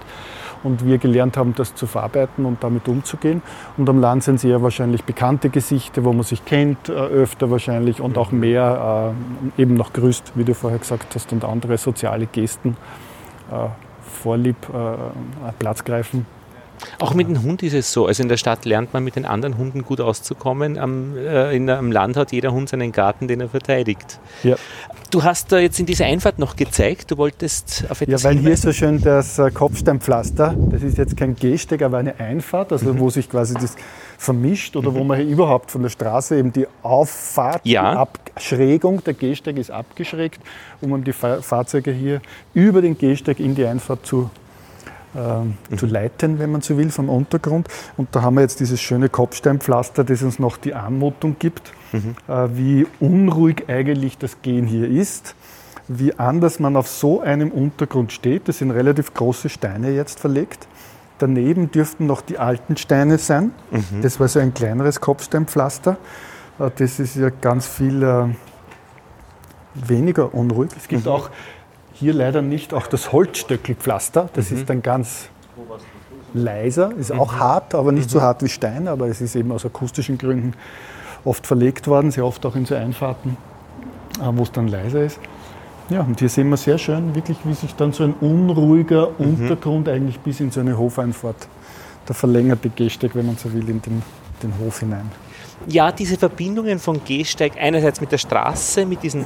[0.65, 3.43] und wir gelernt haben, das zu verarbeiten und damit umzugehen.
[3.77, 7.51] Und am Land sind es eher wahrscheinlich bekannte Gesichter, wo man sich kennt, äh, öfter
[7.51, 9.15] wahrscheinlich und auch mehr
[9.59, 12.77] äh, eben noch grüßt, wie du vorher gesagt hast, und andere soziale Gesten
[13.53, 13.69] äh,
[14.03, 16.27] vorlieb äh, Platz greifen.
[16.99, 18.07] Auch mit dem Hund ist es so.
[18.07, 20.79] Also in der Stadt lernt man mit den anderen Hunden gut auszukommen.
[20.79, 24.19] Am, äh, in, am Land hat jeder Hund seinen Garten, den er verteidigt.
[24.43, 24.57] Ja.
[25.11, 28.39] Du hast da jetzt in dieser Einfahrt noch gezeigt, du wolltest auf etwas Ja, weil
[28.39, 30.55] hier ist so schön das äh, Kopfsteinpflaster.
[30.71, 32.99] Das ist jetzt kein Gehsteig, aber eine Einfahrt, also mhm.
[32.99, 33.77] wo sich quasi das
[34.19, 34.95] vermischt oder mhm.
[34.95, 37.93] wo man überhaupt von der Straße eben die Auffahrt, ja.
[37.93, 40.41] die Abschrägung, der Gehsteig ist abgeschrägt,
[40.81, 42.21] um die Fahrzeuge hier
[42.53, 44.31] über den Gehsteig in die Einfahrt zu
[45.15, 47.69] äh, zu leiten, wenn man so will, vom Untergrund.
[47.97, 52.17] Und da haben wir jetzt dieses schöne Kopfsteinpflaster, das uns noch die Anmutung gibt, mhm.
[52.29, 55.35] äh, wie unruhig eigentlich das Gehen hier ist,
[55.89, 58.49] wie anders man auf so einem Untergrund steht.
[58.49, 60.67] Das sind relativ große Steine jetzt verlegt.
[61.19, 63.53] Daneben dürften noch die alten Steine sein.
[63.71, 64.03] Mhm.
[64.03, 65.97] Das war so ein kleineres Kopfsteinpflaster.
[66.59, 68.27] Äh, das ist ja ganz viel äh,
[69.75, 70.71] weniger unruhig.
[70.77, 71.13] Es gibt mhm.
[71.13, 71.31] auch
[71.95, 74.29] hier leider nicht auch das Holzstöckelpflaster.
[74.35, 74.59] Das mhm.
[74.59, 75.29] ist dann ganz
[76.35, 77.39] leiser, ist auch mhm.
[77.39, 78.13] hart, aber nicht mhm.
[78.13, 80.55] so hart wie Stein, aber es ist eben aus akustischen Gründen
[81.25, 83.37] oft verlegt worden, sehr oft auch in so Einfahrten,
[84.21, 85.19] äh, wo es dann leiser ist.
[85.91, 89.27] Ja, und hier sehen wir sehr schön, wirklich, wie sich dann so ein unruhiger mhm.
[89.27, 91.49] Untergrund eigentlich bis in so eine Hofeinfahrt,
[92.09, 94.03] der verlängerte Gehsteig, wenn man so will, in den,
[94.43, 95.11] den Hof hinein.
[95.67, 99.25] Ja, diese Verbindungen von Gehsteig einerseits mit der Straße, mit diesen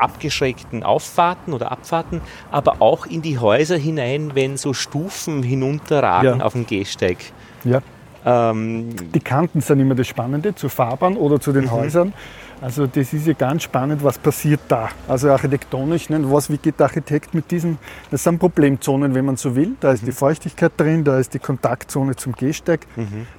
[0.00, 6.44] abgeschrägten Auffahrten oder Abfahrten, aber auch in die Häuser hinein, wenn so Stufen hinunterragen Ja.
[6.44, 7.18] auf dem Gehsteig.
[7.64, 7.80] Ja.
[8.24, 12.12] Ähm, Die Kanten sind immer das Spannende zur Fahrbahn oder zu den Häusern.
[12.60, 14.90] Also das ist ja ganz spannend, was passiert da.
[15.08, 16.20] Also architektonisch, ne?
[16.30, 17.78] was, wie geht der Architekt mit diesen,
[18.10, 19.72] das sind Problemzonen, wenn man so will.
[19.80, 22.86] Da ist die Feuchtigkeit drin, da ist die Kontaktzone zum Gehsteig,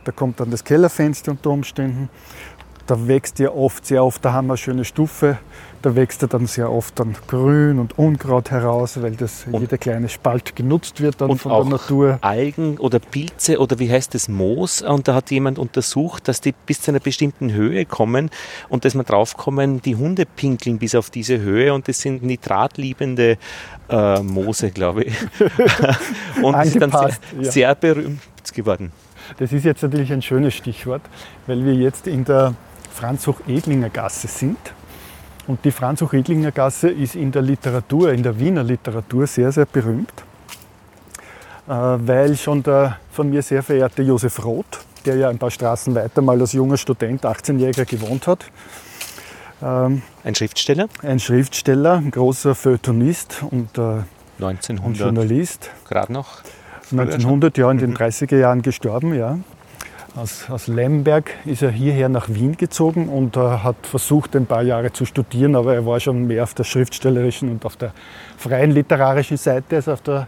[0.04, 2.10] da kommt dann das Kellerfenster unter Umständen.
[2.88, 5.38] Da wächst ja oft, sehr oft, da haben wir eine schöne Stufe,
[5.82, 10.10] da wächst ja dann sehr oft dann Grün und Unkraut heraus, weil das jeder kleine
[10.10, 12.20] Spalt genutzt wird dann und von der Natur.
[12.22, 14.82] Algen oder Pilze oder wie heißt es, Moos.
[14.82, 18.30] Und da hat jemand untersucht, dass die bis zu einer bestimmten Höhe kommen
[18.70, 23.38] und dass man draufkommen, die Hunde pinkeln bis auf diese Höhe und das sind nitratliebende
[23.90, 25.16] äh, Moose, glaube ich.
[26.44, 27.52] und das ist dann sehr, Angepasst, ja.
[27.52, 28.22] sehr berühmt
[28.54, 28.92] geworden.
[29.38, 31.02] Das ist jetzt natürlich ein schönes Stichwort,
[31.48, 32.54] weil wir jetzt in der
[32.94, 34.58] Franz-Hoch-Edlinger Gasse sind.
[35.48, 40.14] Und die Franz-Hoch-Edlinger Gasse ist in der Literatur, in der Wiener Literatur sehr, sehr berühmt,
[41.68, 45.96] äh, weil schon der von mir sehr verehrte Josef Roth, der ja ein paar Straßen
[45.96, 48.46] weiter mal als junger Student, 18-Jähriger gewohnt hat,
[49.62, 54.06] ähm, Ein Schriftsteller, ein Schriftsteller, ein großer Feuilletonist und, äh, und
[54.40, 56.42] 1900 Journalist, gerade noch.
[56.92, 59.38] 1900 ja in den 30er Jahren gestorben, ja.
[60.14, 64.62] Aus, aus Lemberg ist er hierher nach Wien gezogen und äh, hat versucht, ein paar
[64.62, 67.94] Jahre zu studieren, aber er war schon mehr auf der schriftstellerischen und auf der
[68.38, 70.28] freien literarischen Seite als auf der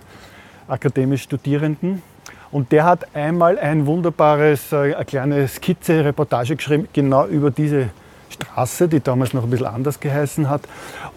[0.69, 2.02] akademisch Studierenden.
[2.50, 7.89] Und der hat einmal ein wunderbares, äh, eine kleine Skizze, Reportage geschrieben, genau über diese
[8.30, 10.62] Straße, die damals noch ein bisschen anders geheißen hat,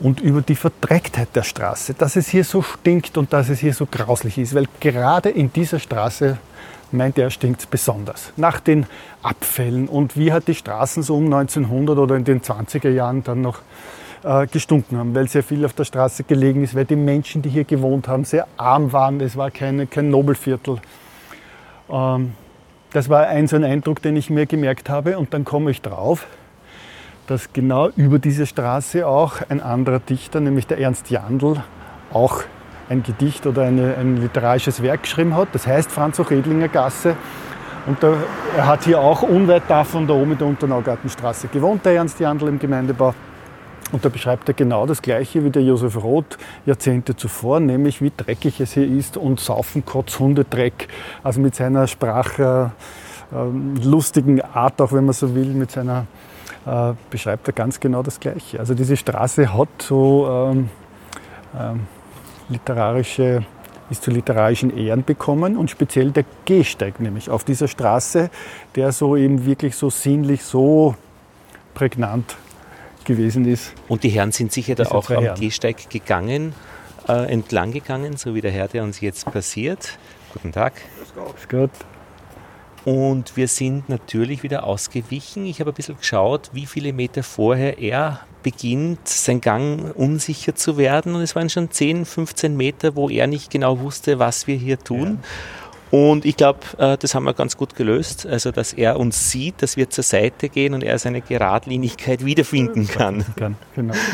[0.00, 3.74] und über die Verdrecktheit der Straße, dass es hier so stinkt und dass es hier
[3.74, 6.38] so grauslich ist, weil gerade in dieser Straße,
[6.92, 8.32] meint er, stinkt es besonders.
[8.36, 8.86] Nach den
[9.22, 13.42] Abfällen und wie hat die Straßen so um 1900 oder in den 20er Jahren dann
[13.42, 13.60] noch
[14.22, 17.48] äh, gestunken haben, weil sehr viel auf der Straße gelegen ist, weil die Menschen, die
[17.48, 19.20] hier gewohnt haben, sehr arm waren.
[19.20, 20.78] Es war keine, kein Nobelviertel.
[21.88, 22.32] Ähm,
[22.92, 25.18] das war ein so ein Eindruck, den ich mir gemerkt habe.
[25.18, 26.26] Und dann komme ich drauf,
[27.26, 31.62] dass genau über diese Straße auch ein anderer Dichter, nämlich der Ernst Jandl,
[32.12, 32.42] auch
[32.88, 35.48] ein Gedicht oder eine, ein literarisches Werk geschrieben hat.
[35.52, 37.16] Das heißt Franz-Hoch-Edlinger Gasse.
[37.86, 38.14] Und da,
[38.56, 42.48] er hat hier auch unweit davon, da oben in der Unternaugartenstraße gewohnt, der Ernst Jandl
[42.48, 43.14] im Gemeindebau.
[43.92, 48.10] Und da beschreibt er genau das Gleiche wie der Josef Roth Jahrzehnte zuvor, nämlich wie
[48.16, 50.88] dreckig es hier ist und Saufen, Kotz, Hundedreck.
[51.22, 52.72] Also mit seiner Sprache,
[53.32, 56.06] äh, lustigen Art, auch wenn man so will, mit seiner,
[56.66, 58.58] äh, beschreibt er ganz genau das Gleiche.
[58.58, 60.70] Also diese Straße hat so ähm,
[61.56, 61.80] ähm,
[62.48, 63.44] literarische,
[63.90, 68.30] ist zu literarischen Ehren bekommen und speziell der Gehsteig nämlich auf dieser Straße,
[68.74, 70.94] der so eben wirklich so sinnlich, so
[71.74, 72.36] prägnant
[73.04, 73.72] gewesen ist.
[73.88, 75.40] Und die Herren sind sicher da auch am Herren.
[75.40, 76.54] Gehsteig gegangen,
[77.08, 79.98] äh, entlang gegangen, so wie der Herr, der uns jetzt passiert.
[80.32, 80.74] Guten Tag.
[81.36, 81.70] Ist gut.
[82.86, 85.44] Und wir sind natürlich wieder ausgewichen.
[85.44, 90.78] Ich habe ein bisschen geschaut, wie viele Meter vorher er beginnt, sein Gang unsicher zu
[90.78, 91.16] werden.
[91.16, 94.78] Und es waren schon 10, 15 Meter, wo er nicht genau wusste, was wir hier
[94.78, 95.18] tun.
[95.90, 98.24] Und ich glaube, äh, das haben wir ganz gut gelöst.
[98.24, 102.86] Also, dass er uns sieht, dass wir zur Seite gehen und er seine Geradlinigkeit wiederfinden
[102.86, 103.24] kann.
[103.34, 103.94] Kann, genau.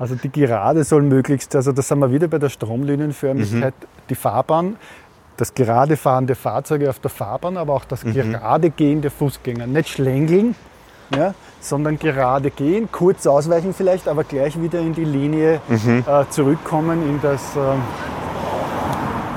[0.00, 3.74] Also die Gerade soll möglichst, also das sind wir wieder bei der Stromlinienförmigkeit,
[4.08, 4.76] die Fahrbahn,
[5.38, 9.66] das gerade fahrende Fahrzeuge auf der Fahrbahn, aber auch das gerade Gehen der Fußgänger.
[9.66, 10.54] Nicht schlängeln,
[11.14, 17.08] ja, sondern gerade gehen, kurz ausweichen vielleicht, aber gleich wieder in die Linie äh, zurückkommen,
[17.08, 17.82] in das, ähm,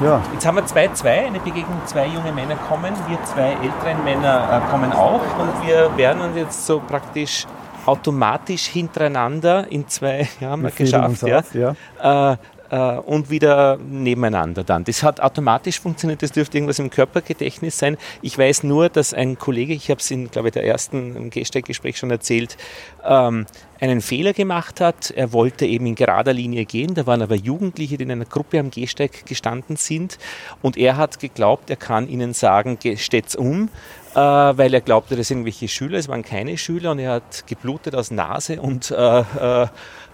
[0.03, 4.63] ja, Jetzt haben wir 2-2, eine Begegnung, zwei junge Männer kommen, wir zwei älteren Männer
[4.65, 7.45] äh, kommen auch und wir werden uns jetzt so praktisch
[7.85, 12.37] automatisch hintereinander in zwei, ja, haben wir wir geschafft, ja, auf, ja.
[12.71, 14.83] Äh, und wieder nebeneinander dann.
[14.85, 17.97] Das hat automatisch funktioniert, das dürfte irgendwas im Körpergedächtnis sein.
[18.23, 21.97] Ich weiß nur, dass ein Kollege, ich habe es in, glaube ich, der ersten Gehsteig-Gespräch
[21.97, 22.57] schon erzählt,
[23.05, 23.45] ähm,
[23.79, 25.11] einen Fehler gemacht hat.
[25.11, 28.59] Er wollte eben in gerader Linie gehen, da waren aber Jugendliche, die in einer Gruppe
[28.59, 30.17] am Gehsteig gestanden sind
[30.61, 33.69] und er hat geglaubt, er kann ihnen sagen, "Ge- steht's um,
[34.13, 37.47] äh, weil er glaubte, das sind irgendwelche Schüler, es waren keine Schüler und er hat
[37.47, 39.67] geblutet aus Nase und äh, äh,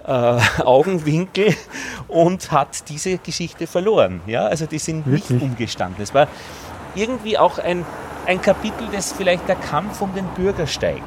[0.08, 1.54] äh, Augenwinkel
[2.08, 4.22] und hat diese Geschichte verloren.
[4.28, 4.46] Ja?
[4.48, 5.42] Also die sind nicht Wirklich?
[5.50, 6.02] umgestanden.
[6.02, 6.28] Es war
[6.96, 7.86] irgendwie auch ein,
[8.26, 11.02] ein Kapitel, das vielleicht der Kampf um den Bürgersteig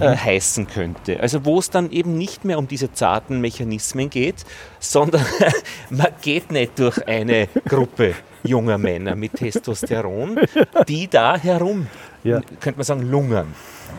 [0.00, 1.20] äh, heißen könnte.
[1.20, 4.44] Also wo es dann eben nicht mehr um diese zarten Mechanismen geht,
[4.80, 5.24] sondern
[5.90, 10.38] man geht nicht durch eine Gruppe junger Männer mit Testosteron,
[10.88, 11.88] die da herum,
[12.24, 12.40] Ja.
[12.60, 13.54] könnte man sagen, lungern.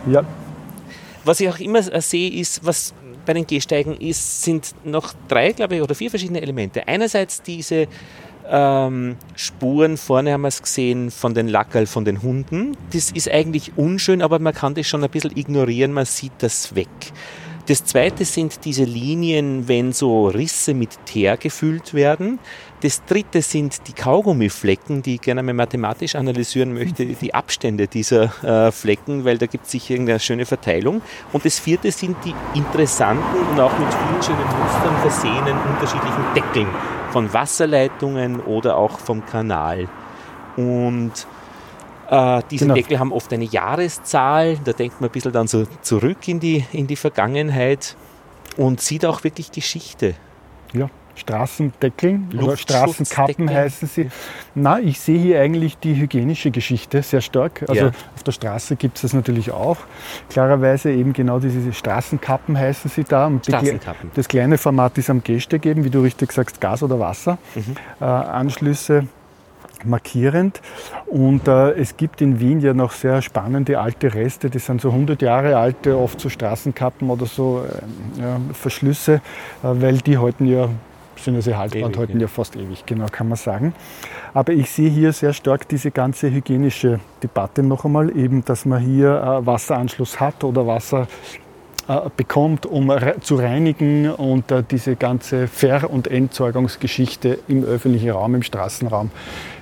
[0.10, 0.24] ja,
[1.26, 2.94] Was ich auch immer äh, sehe, ist, was
[3.28, 6.88] bei den Gehsteigen ist, sind noch drei, glaube ich, oder vier verschiedene Elemente.
[6.88, 7.88] Einerseits diese
[8.50, 12.76] ähm, Spuren, vorne haben wir es gesehen, von den Lackerl, von den Hunden.
[12.94, 16.74] Das ist eigentlich unschön, aber man kann das schon ein bisschen ignorieren, man sieht das
[16.74, 16.88] weg.
[17.68, 22.40] Das zweite sind diese Linien, wenn so Risse mit Teer gefüllt werden.
[22.82, 28.44] Das dritte sind die Kaugummiflecken, die ich gerne mal mathematisch analysieren möchte, die Abstände dieser
[28.44, 31.02] äh, Flecken, weil da gibt es sicher irgendeine schöne Verteilung.
[31.34, 36.68] Und das vierte sind die interessanten und auch mit vielen schönen Mustern versehenen unterschiedlichen Deckeln
[37.12, 39.90] von Wasserleitungen oder auch vom Kanal.
[40.56, 41.14] Und
[42.12, 42.76] äh, diese genau.
[42.76, 46.64] Deckel haben oft eine Jahreszahl, da denkt man ein bisschen dann so zurück in die,
[46.72, 47.96] in die Vergangenheit
[48.56, 50.14] und sieht auch wirklich Geschichte.
[50.74, 54.10] Ja, Straßendeckeln oder Straßenkappen heißen sie.
[54.56, 57.64] Na, ich sehe hier eigentlich die hygienische Geschichte sehr stark.
[57.68, 57.88] Also ja.
[58.16, 59.78] auf der Straße gibt es das natürlich auch.
[60.30, 63.28] Klarerweise eben genau diese Straßenkappen heißen sie da.
[63.28, 64.12] Und Straßenkappen.
[64.14, 67.38] das kleine Format ist am Gehsteig eben, wie du richtig sagst, Gas oder Wasser.
[67.56, 67.76] Mhm.
[68.00, 69.08] Äh, Anschlüsse
[69.84, 70.62] markierend.
[71.06, 74.90] Und äh, es gibt in Wien ja noch sehr spannende alte Reste, die sind so
[74.90, 79.20] 100 Jahre alte, oft so Straßenkappen oder so äh, ja, Verschlüsse, äh,
[79.62, 80.70] weil die halten ja
[81.18, 83.74] sind sie haltbar und halten ja fast ewig, genau kann man sagen.
[84.34, 88.82] Aber ich sehe hier sehr stark diese ganze hygienische Debatte noch einmal, eben, dass man
[88.82, 91.08] hier äh, Wasseranschluss hat oder Wasser
[91.88, 98.36] äh, bekommt, um zu reinigen und äh, diese ganze Ver- und Entsorgungsgeschichte im öffentlichen Raum,
[98.36, 99.12] im Straßenraum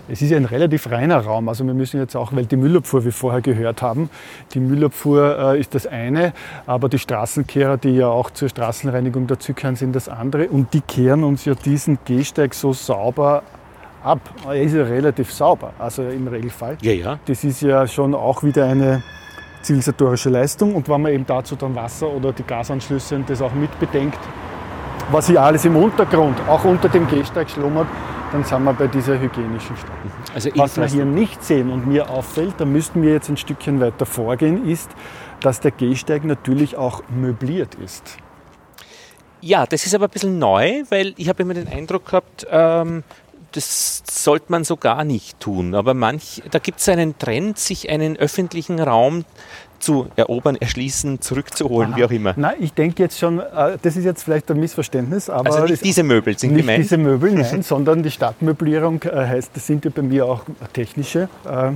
[0.08, 1.50] es ist ja ein relativ reiner Raum.
[1.50, 4.10] Also wir müssen jetzt auch, weil die Müllabfuhr, wie wir vorher gehört haben,
[4.54, 6.34] die Müllabfuhr äh, ist das eine,
[6.66, 10.48] aber die Straßenkehrer, die ja auch zur Straßenreinigung dazugehören, sind das andere.
[10.50, 13.44] Und die kehren uns ja diesen Gehsteig so sauber
[14.04, 14.20] ab.
[14.46, 16.78] Er ist ja relativ sauber, also im Regelfall.
[16.82, 17.20] Ja, ja.
[17.26, 19.04] Das ist ja schon auch wieder eine
[19.62, 20.76] zivilisatorische Leistung.
[20.76, 24.20] Und wenn man eben dazu dann Wasser oder die Gasanschlüsse und das auch mitbedenkt,
[25.12, 27.88] was hier alles im Untergrund, auch unter dem Gehsteig schlummert,
[28.32, 29.92] dann sind wir bei dieser hygienischen Stadt.
[30.34, 33.80] Also Was wir hier nicht sehen und mir auffällt, da müssten wir jetzt ein Stückchen
[33.80, 34.90] weiter vorgehen, ist,
[35.40, 38.18] dass der Gehsteig natürlich auch möbliert ist.
[39.42, 43.04] Ja, das ist aber ein bisschen neu, weil ich habe immer den Eindruck gehabt, ähm,
[43.52, 45.76] das sollte man so gar nicht tun.
[45.76, 49.24] Aber manch, da gibt es einen Trend, sich einen öffentlichen Raum
[49.86, 51.98] zu erobern, erschließen, zurückzuholen, Aha.
[51.98, 52.34] wie auch immer.
[52.36, 55.86] Nein, ich denke jetzt schon, äh, das ist jetzt vielleicht ein Missverständnis, aber also nicht
[55.86, 56.84] diese Möbel sind nicht gemeint.
[56.84, 60.44] diese Möbel, nein, sondern die Stadtmöblierung äh, heißt, das sind ja bei mir auch
[60.74, 61.72] technische äh,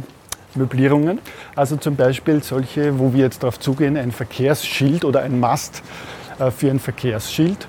[0.56, 1.20] Möblierungen.
[1.56, 5.84] Also zum Beispiel solche, wo wir jetzt darauf zugehen, ein Verkehrsschild oder ein Mast
[6.58, 7.68] für ein Verkehrsschild.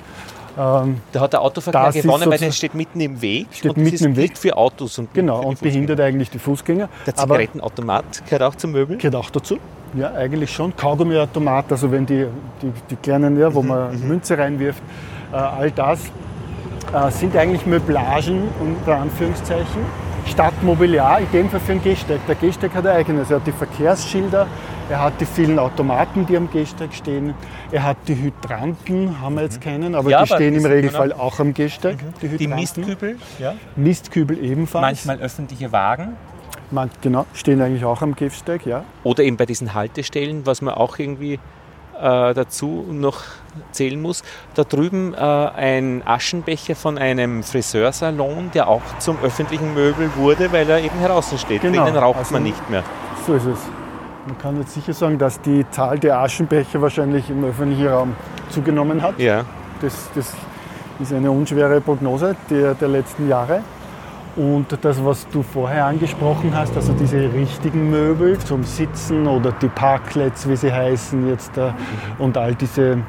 [0.56, 3.48] Ähm, da hat der Autoverkehr gewonnen, weil der steht mitten im Weg.
[3.52, 4.38] Steht und mitten im Weg.
[4.38, 4.98] für Autos.
[4.98, 6.88] Und genau, und behindert eigentlich die Fußgänger.
[7.06, 8.96] Der Zigarettenautomat gehört auch zum Möbel?
[8.96, 9.58] Gehört auch dazu.
[9.94, 10.74] Ja, eigentlich schon.
[10.76, 12.26] Kaugummiautomat, also wenn die,
[12.62, 14.08] die, die kleinen, ja, wo mhm, man mhm.
[14.08, 14.82] Münze reinwirft,
[15.32, 16.00] äh, all das
[16.92, 20.10] äh, sind eigentlich Möblagen unter Anführungszeichen.
[20.26, 22.20] Stadtmobiliar, in dem Fall für den Gehsteig.
[22.26, 23.30] Der Gehsteig hat ein eigenes.
[23.30, 24.46] Er hat die Verkehrsschilder,
[24.88, 27.34] er hat die vielen Automaten, die am Gehsteig stehen.
[27.72, 29.64] Er hat die Hydranten, haben wir jetzt mhm.
[29.64, 31.96] keinen, aber ja, die stehen im Regelfall auch am Gehsteig.
[32.02, 32.14] Mhm.
[32.22, 33.54] Die, die, Mistkübel, ja.
[33.76, 34.82] Mistkübel ebenfalls.
[34.82, 36.16] Manchmal öffentliche Wagen.
[36.70, 38.84] Man, genau, stehen eigentlich auch am Gehsteig, ja.
[39.02, 41.40] Oder eben bei diesen Haltestellen, was man auch irgendwie
[42.00, 43.22] äh, dazu noch
[43.72, 44.22] zählen muss.
[44.54, 50.68] Da drüben äh, ein Aschenbecher von einem Friseursalon, der auch zum öffentlichen Möbel wurde, weil
[50.68, 51.62] er eben heraus steht.
[51.62, 51.84] Genau.
[51.84, 52.82] Den raucht also, man nicht mehr.
[53.26, 53.58] So ist es.
[54.26, 58.16] Man kann jetzt sicher sagen, dass die Zahl der Aschenbecher wahrscheinlich im öffentlichen Raum
[58.50, 59.18] zugenommen hat.
[59.18, 59.44] Ja.
[59.80, 60.32] Das, das
[61.00, 63.62] ist eine unschwere Prognose der, der letzten Jahre.
[64.40, 69.68] Und das, was du vorher angesprochen hast, also diese richtigen Möbel zum Sitzen oder die
[69.68, 71.52] Parklets, wie sie heißen jetzt,
[72.18, 73.00] und all diese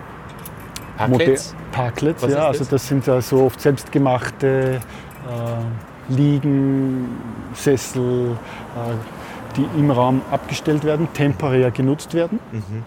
[0.98, 4.82] Parklets, Parklets ja, also das sind ja so oft selbstgemachte
[5.30, 7.08] äh, Liegen,
[7.54, 12.42] Sessel, äh, die im Raum abgestellt werden, temporär genutzt werden.
[12.52, 12.84] Mhm.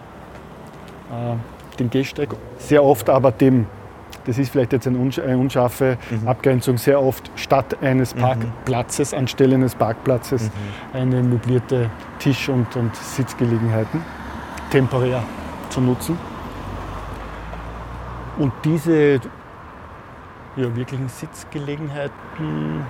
[1.11, 2.29] Äh, den Gehsteig,
[2.59, 3.65] sehr oft aber dem
[4.25, 6.27] das ist vielleicht jetzt eine unscharfe mhm.
[6.27, 8.19] Abgrenzung, sehr oft statt eines mhm.
[8.19, 9.19] Parkplatzes, mhm.
[9.19, 10.51] anstelle eines Parkplatzes, mhm.
[10.93, 14.01] eine möblierte Tisch- und, und Sitzgelegenheiten
[14.71, 15.23] temporär
[15.69, 16.17] zu nutzen.
[18.37, 19.13] Und diese
[20.55, 22.85] ja, wirklichen Sitzgelegenheiten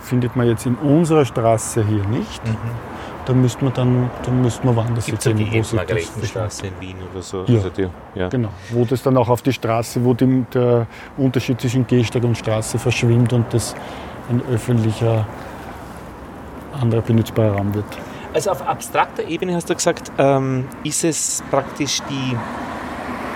[0.00, 2.46] findet man jetzt in unserer Straße hier nicht.
[2.46, 2.97] Mhm
[3.28, 5.04] dann müsste man dann, dann müsste man woanders.
[5.04, 7.44] Gibt es die Margaretenstraße in Wien oder so?
[7.46, 8.48] Ja, also die, ja, genau.
[8.70, 10.86] Wo das dann auch auf die Straße, wo die, der
[11.18, 13.74] Unterschied zwischen Gehsteig und Straße verschwimmt und das
[14.30, 15.26] ein öffentlicher,
[16.80, 17.84] anderer benutzbarer Raum wird.
[18.32, 22.36] Also auf abstrakter Ebene hast du gesagt, ähm, ist es praktisch die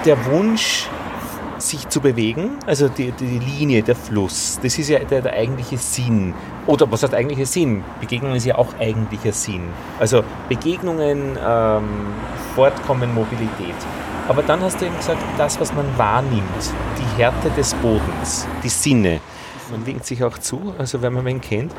[0.05, 0.89] der Wunsch,
[1.69, 5.79] sich zu bewegen, also die, die Linie, der Fluss, das ist ja der, der eigentliche
[5.79, 6.35] Sinn.
[6.67, 7.85] Oder was heißt eigentlicher Sinn?
[8.01, 9.63] Begegnung ist ja auch eigentlicher Sinn.
[9.99, 11.85] Also Begegnungen, ähm,
[12.55, 13.75] Fortkommen, Mobilität.
[14.29, 16.43] Aber dann hast du eben gesagt, das, was man wahrnimmt,
[16.99, 19.21] die Härte des Bodens, die Sinne.
[19.71, 21.73] Man winkt sich auch zu, also wenn man ihn kennt.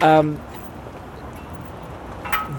[0.00, 0.36] Ähm,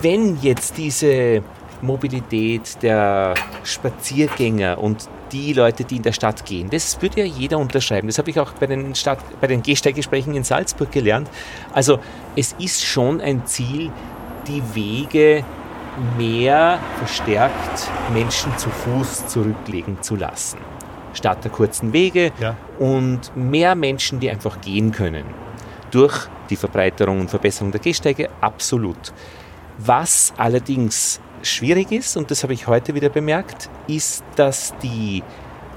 [0.01, 1.43] wenn jetzt diese
[1.81, 6.69] Mobilität der Spaziergänger und die Leute, die in der Stadt gehen.
[6.69, 8.07] Das würde ja jeder unterschreiben.
[8.07, 11.29] Das habe ich auch bei den, Stadt, bei den Gehsteiggesprächen in Salzburg gelernt.
[11.73, 11.99] Also
[12.35, 13.91] es ist schon ein Ziel,
[14.47, 15.43] die Wege
[16.17, 20.57] mehr verstärkt Menschen zu Fuß zurücklegen zu lassen.
[21.13, 22.55] Statt der kurzen Wege ja.
[22.79, 25.25] und mehr Menschen, die einfach gehen können.
[25.91, 29.13] Durch die Verbreiterung und Verbesserung der Gehsteige, absolut.
[29.77, 35.23] Was allerdings schwierig ist, und das habe ich heute wieder bemerkt, ist, dass die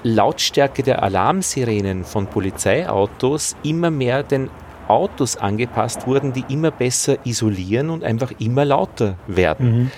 [0.03, 4.51] Lautstärke der Alarmsirenen von Polizeiautos immer mehr den
[4.87, 9.79] Autos angepasst wurden, die immer besser isolieren und einfach immer lauter werden.
[9.79, 9.91] Mhm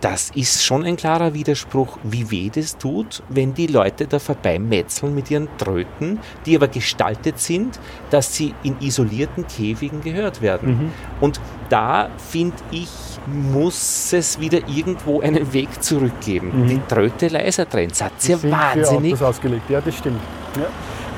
[0.00, 5.14] das ist schon ein klarer Widerspruch, wie weh das tut, wenn die Leute da vorbeimetzeln
[5.14, 7.80] mit ihren Tröten, die aber gestaltet sind,
[8.10, 10.68] dass sie in isolierten Käfigen gehört werden.
[10.68, 10.92] Mhm.
[11.20, 12.88] Und da finde ich,
[13.26, 16.62] muss es wieder irgendwo einen Weg zurückgeben.
[16.62, 16.68] Mhm.
[16.68, 17.90] Die Tröte leiser drehen.
[17.90, 19.16] Das hat ja wahnsinnig.
[19.16, 20.20] Für ausgelegt, ja, das stimmt.
[20.56, 20.66] Ja.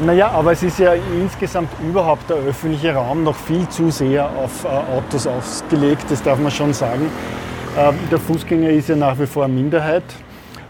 [0.05, 4.65] Naja, aber es ist ja insgesamt überhaupt der öffentliche Raum noch viel zu sehr auf
[4.65, 7.11] äh, Autos ausgelegt, das darf man schon sagen.
[7.79, 10.03] Ähm, der Fußgänger ist ja nach wie vor eine Minderheit.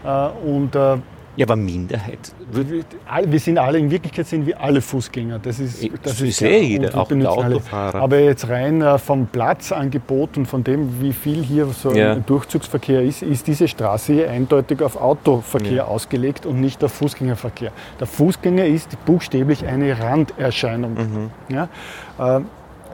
[0.03, 0.97] Äh, und, äh,
[1.37, 2.33] ja, aber Minderheit.
[2.51, 5.39] Wir sind alle, in Wirklichkeit sind wir alle Fußgänger.
[5.39, 7.95] Das ist, das ist sehr jeder, auch der Autofahrer.
[7.95, 8.03] Alle.
[8.03, 12.11] Aber jetzt rein äh, vom Platzangebot und von dem, wie viel hier so ja.
[12.11, 15.85] ein Durchzugsverkehr ist, ist diese Straße hier eindeutig auf Autoverkehr ja.
[15.85, 17.71] ausgelegt und nicht auf Fußgängerverkehr.
[17.99, 20.93] Der Fußgänger ist buchstäblich eine Randerscheinung.
[20.93, 21.29] Mhm.
[21.47, 21.69] Ja?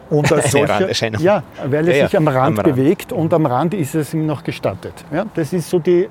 [0.10, 0.90] Und als solcher,
[1.20, 4.14] ja, weil er ja, sich am Rand, am Rand bewegt und am Rand ist es
[4.14, 4.94] ihm noch gestattet.
[5.12, 6.10] Ja, das ist so die äh,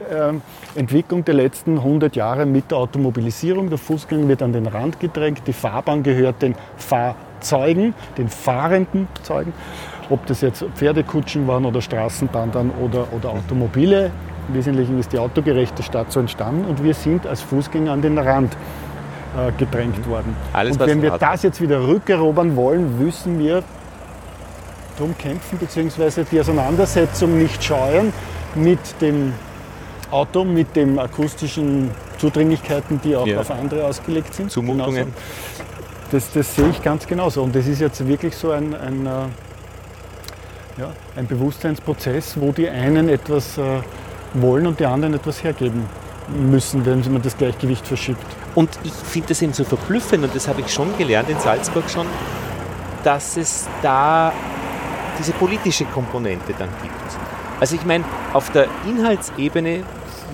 [0.74, 3.68] Entwicklung der letzten 100 Jahre mit der Automobilisierung.
[3.70, 9.52] Der Fußgänger wird an den Rand gedrängt, die Fahrbahn gehört den Fahrzeugen, den fahrenden Zeugen.
[10.10, 14.10] Ob das jetzt Pferdekutschen waren oder Straßenbahnen oder, oder Automobile.
[14.48, 18.16] Im Wesentlichen ist die autogerechte Stadt so entstanden und wir sind als Fußgänger an den
[18.16, 18.52] Rand
[19.36, 20.36] äh, gedrängt worden.
[20.52, 23.64] Alles, und wenn wir das jetzt wieder rückerobern wollen, müssen wir
[24.98, 28.12] drum kämpfen, beziehungsweise die Auseinandersetzung nicht scheuen
[28.54, 29.32] mit dem
[30.10, 33.40] Auto, mit den akustischen Zudringlichkeiten, die auch ja.
[33.40, 34.50] auf andere ausgelegt sind.
[34.50, 35.12] Zumutungen.
[36.10, 37.42] Das, das, sehe ich ganz genauso.
[37.42, 39.10] Und das ist jetzt wirklich so ein, ein, äh,
[40.78, 43.80] ja, ein Bewusstseinsprozess, wo die einen etwas äh,
[44.34, 45.84] wollen und die anderen etwas hergeben
[46.28, 48.24] müssen, wenn man das Gleichgewicht verschiebt.
[48.54, 51.88] Und ich finde das eben so verblüffend, und das habe ich schon gelernt in Salzburg
[51.90, 52.06] schon,
[53.04, 54.32] dass es da
[55.18, 56.94] diese politische Komponente dann gibt.
[57.60, 59.82] Also ich meine, auf der Inhaltsebene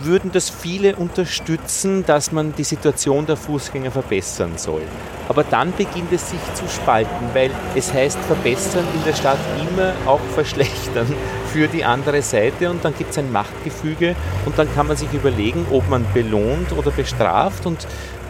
[0.03, 4.83] würden das viele unterstützen, dass man die Situation der Fußgänger verbessern soll.
[5.29, 9.92] Aber dann beginnt es sich zu spalten, weil es heißt verbessern in der Stadt immer
[10.07, 11.07] auch verschlechtern
[11.53, 14.16] für die andere Seite und dann gibt es ein Machtgefüge
[14.47, 17.87] und dann kann man sich überlegen, ob man belohnt oder bestraft und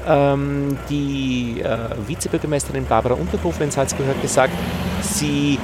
[0.06, 4.52] ähm, die äh, Vizebürgermeisterin Barbara Unterhofer in Salzburg hat gesagt,
[5.00, 5.58] sie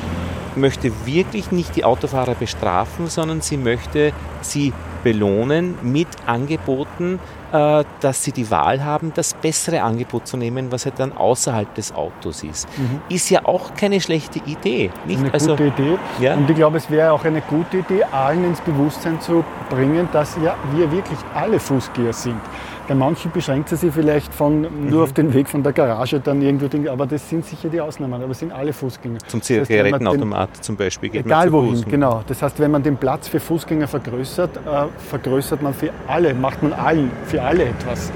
[0.58, 8.32] möchte wirklich nicht die Autofahrer bestrafen, sondern sie möchte sie belohnen mit Angeboten, dass sie
[8.32, 12.68] die Wahl haben, das bessere Angebot zu nehmen, was halt dann außerhalb des Autos ist.
[12.78, 13.00] Mhm.
[13.08, 14.90] Ist ja auch keine schlechte Idee.
[15.06, 15.20] Nicht?
[15.20, 15.98] Eine also, gute Idee.
[16.20, 16.34] Ja?
[16.34, 20.36] Und ich glaube, es wäre auch eine gute Idee, allen ins Bewusstsein zu bringen, dass
[20.42, 22.40] ja wir wirklich alle Fußgeher sind.
[22.88, 25.02] Bei manchen beschränkt es sich vielleicht von nur mhm.
[25.02, 28.30] auf den Weg von der Garage dann irgendwo, aber das sind sicher die Ausnahmen, aber
[28.30, 29.18] es sind alle Fußgänger.
[29.26, 31.84] Zum Zigarettenautomat zum Beispiel geht Egal wohin, Fuß.
[31.84, 32.22] genau.
[32.26, 36.62] Das heißt, wenn man den Platz für Fußgänger vergrößert, äh, vergrößert man für alle, macht
[36.62, 38.10] man allen, für alle etwas.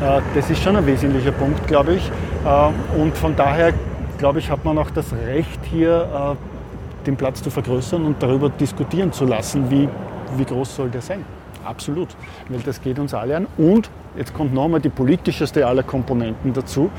[0.00, 2.10] Äh, das ist schon ein wesentlicher Punkt, glaube ich.
[2.44, 3.72] Äh, und von daher,
[4.18, 8.48] glaube ich, hat man auch das Recht hier äh, den Platz zu vergrößern und darüber
[8.48, 9.88] diskutieren zu lassen, wie,
[10.36, 11.24] wie groß soll der sein.
[11.64, 12.08] Absolut,
[12.48, 13.46] weil das geht uns alle an.
[13.58, 16.90] Und jetzt kommt nochmal die politischeste aller Komponenten dazu.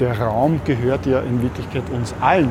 [0.00, 2.50] Der Raum gehört ja in Wirklichkeit uns allen.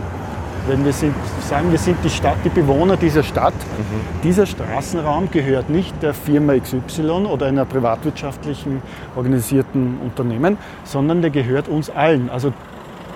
[0.67, 4.21] Wenn wir sind, sagen, wir sind die Stadt, die Bewohner dieser Stadt, mhm.
[4.23, 8.81] dieser Straßenraum gehört nicht der Firma XY oder einer privatwirtschaftlichen
[9.15, 12.29] organisierten Unternehmen, sondern der gehört uns allen.
[12.29, 12.53] Also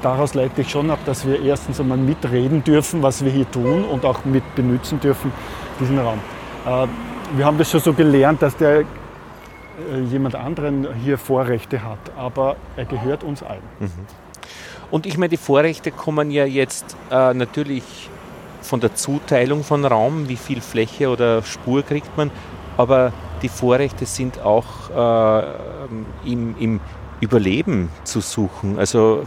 [0.02, 3.84] daraus leite ich schon ab, dass wir erstens einmal mitreden dürfen, was wir hier tun
[3.86, 5.32] und auch mit benutzen dürfen,
[5.80, 6.20] diesen Raum.
[6.66, 6.88] Äh,
[7.36, 8.86] wir haben das schon so gelernt, dass der äh,
[10.10, 13.62] jemand anderen hier Vorrechte hat, aber er gehört uns allen.
[13.80, 14.23] Mhm.
[14.94, 17.84] Und ich meine, die Vorrechte kommen ja jetzt äh, natürlich
[18.62, 22.30] von der Zuteilung von Raum, wie viel Fläche oder Spur kriegt man,
[22.78, 26.80] aber die Vorrechte sind auch äh, im, im
[27.24, 28.78] Überleben zu suchen.
[28.78, 29.24] Also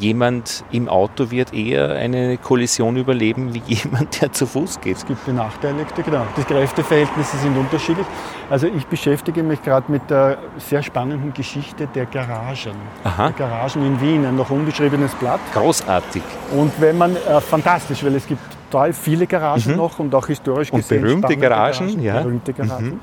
[0.00, 4.96] jemand im Auto wird eher eine Kollision überleben wie jemand, der zu Fuß geht.
[4.96, 6.26] Es gibt Benachteiligte, genau.
[6.36, 8.06] Die Kräfteverhältnisse sind unterschiedlich.
[8.50, 12.74] Also ich beschäftige mich gerade mit der sehr spannenden Geschichte der Garagen.
[13.04, 13.28] Aha.
[13.28, 15.40] Der Garagen in Wien, ein noch unbeschriebenes Blatt.
[15.54, 16.22] Großartig.
[16.56, 19.76] Und wenn man, äh, fantastisch, weil es gibt total viele Garagen mhm.
[19.76, 20.98] noch und auch historisch gesehen.
[20.98, 22.20] Und berühmte Garagen, Garagen, ja.
[22.20, 22.86] Berühmte Garagen.
[22.86, 23.00] Mhm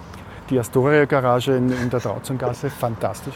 [0.50, 3.36] die Astoria-Garage in, in, der Trautzengasse, fantastisch.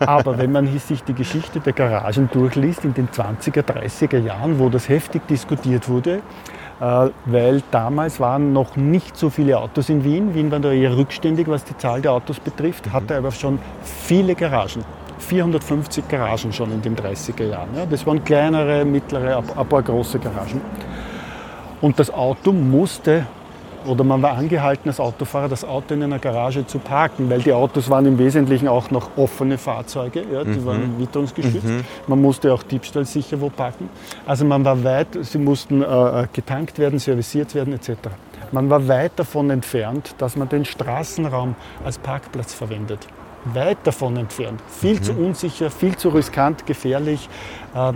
[0.00, 4.68] Aber wenn man sich die Geschichte der Garagen durchliest in den 20er, 30er Jahren, wo
[4.68, 6.20] das heftig diskutiert wurde,
[6.80, 10.34] äh, weil damals waren noch nicht so viele Autos in Wien.
[10.34, 12.92] Wien war da eher rückständig, was die Zahl der Autos betrifft, mhm.
[12.92, 14.84] hatte aber schon viele Garagen.
[15.18, 17.68] 450 Garagen schon in den 30er Jahren.
[17.76, 20.62] Ja, das waren kleinere, mittlere, ein paar große Garagen.
[21.80, 23.26] Und das Auto musste
[23.86, 27.52] oder man war angehalten als Autofahrer, das Auto in einer Garage zu parken, weil die
[27.52, 30.66] Autos waren im Wesentlichen auch noch offene Fahrzeuge, ja, die mhm.
[30.66, 31.64] waren witterungsgeschützt.
[31.64, 31.84] Mhm.
[32.06, 33.88] Man musste auch diebstahlsicher wo parken.
[34.26, 37.90] Also man war weit, sie mussten äh, getankt werden, serviciert werden etc.
[38.52, 41.54] Man war weit davon entfernt, dass man den Straßenraum
[41.84, 43.06] als Parkplatz verwendet.
[43.44, 44.60] Weit davon entfernt.
[44.68, 45.02] Viel mhm.
[45.02, 47.28] zu unsicher, viel zu riskant, gefährlich.
[47.74, 47.92] Äh,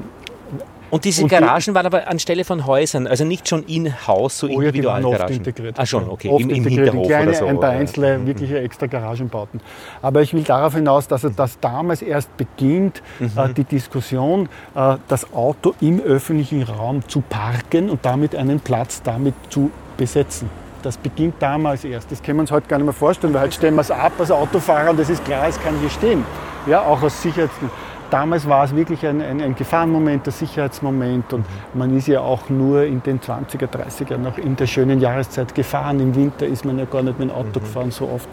[0.95, 4.38] und diese und Garagen die, waren aber anstelle von Häusern, also nicht schon in Haus,
[4.38, 5.24] so oh ja, Individualgaragen?
[5.24, 5.74] oft integriert.
[5.76, 7.47] Ah schon, okay, oft Im, im Hinterhof kleine, oder so.
[7.47, 8.26] ein paar einzelne, mhm.
[8.28, 9.61] wirkliche extra Garagenbauten.
[10.03, 13.32] Aber ich will darauf hinaus, dass das damals erst beginnt, mhm.
[13.36, 19.03] äh, die Diskussion, äh, das Auto im öffentlichen Raum zu parken und damit einen Platz
[19.03, 20.49] damit zu besetzen.
[20.84, 22.12] Das beginnt damals erst.
[22.12, 24.12] Das können wir uns heute gar nicht mehr vorstellen, weil heute stellen wir es ab
[24.18, 26.24] als Autofahrer und das ist klar, es kann hier stehen.
[26.66, 27.76] Ja, auch aus Sicherheitsgründen
[28.14, 31.78] damals war es wirklich ein, ein, ein Gefahrenmoment, ein Sicherheitsmoment und mhm.
[31.78, 35.98] man ist ja auch nur in den 20er, 30er noch in der schönen Jahreszeit gefahren.
[35.98, 37.64] Im Winter ist man ja gar nicht mit dem Auto mhm.
[37.64, 38.28] gefahren so oft.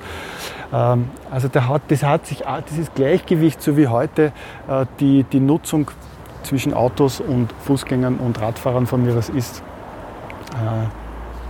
[0.72, 4.34] Ähm, also da hat, das hat sich, dieses Gleichgewicht, so wie heute
[4.68, 5.90] äh, die, die Nutzung
[6.44, 9.64] zwischen Autos und Fußgängern und Radfahrern von mir aus ist,
[10.52, 10.86] äh,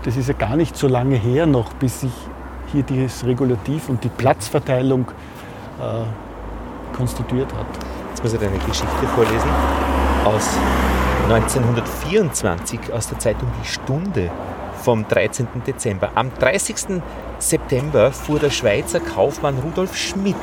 [0.05, 2.13] das ist ja gar nicht so lange her noch, bis sich
[2.71, 5.11] hier dieses Regulativ und die Platzverteilung
[5.81, 8.00] äh, konstituiert hat.
[8.23, 9.49] Jetzt muss ich eine Geschichte vorlesen
[10.25, 10.47] aus
[11.23, 14.29] 1924 aus der Zeitung Die Stunde
[14.83, 15.47] vom 13.
[15.65, 16.11] Dezember.
[16.13, 17.01] Am 30.
[17.39, 20.35] September fuhr der Schweizer Kaufmann Rudolf Schmidt,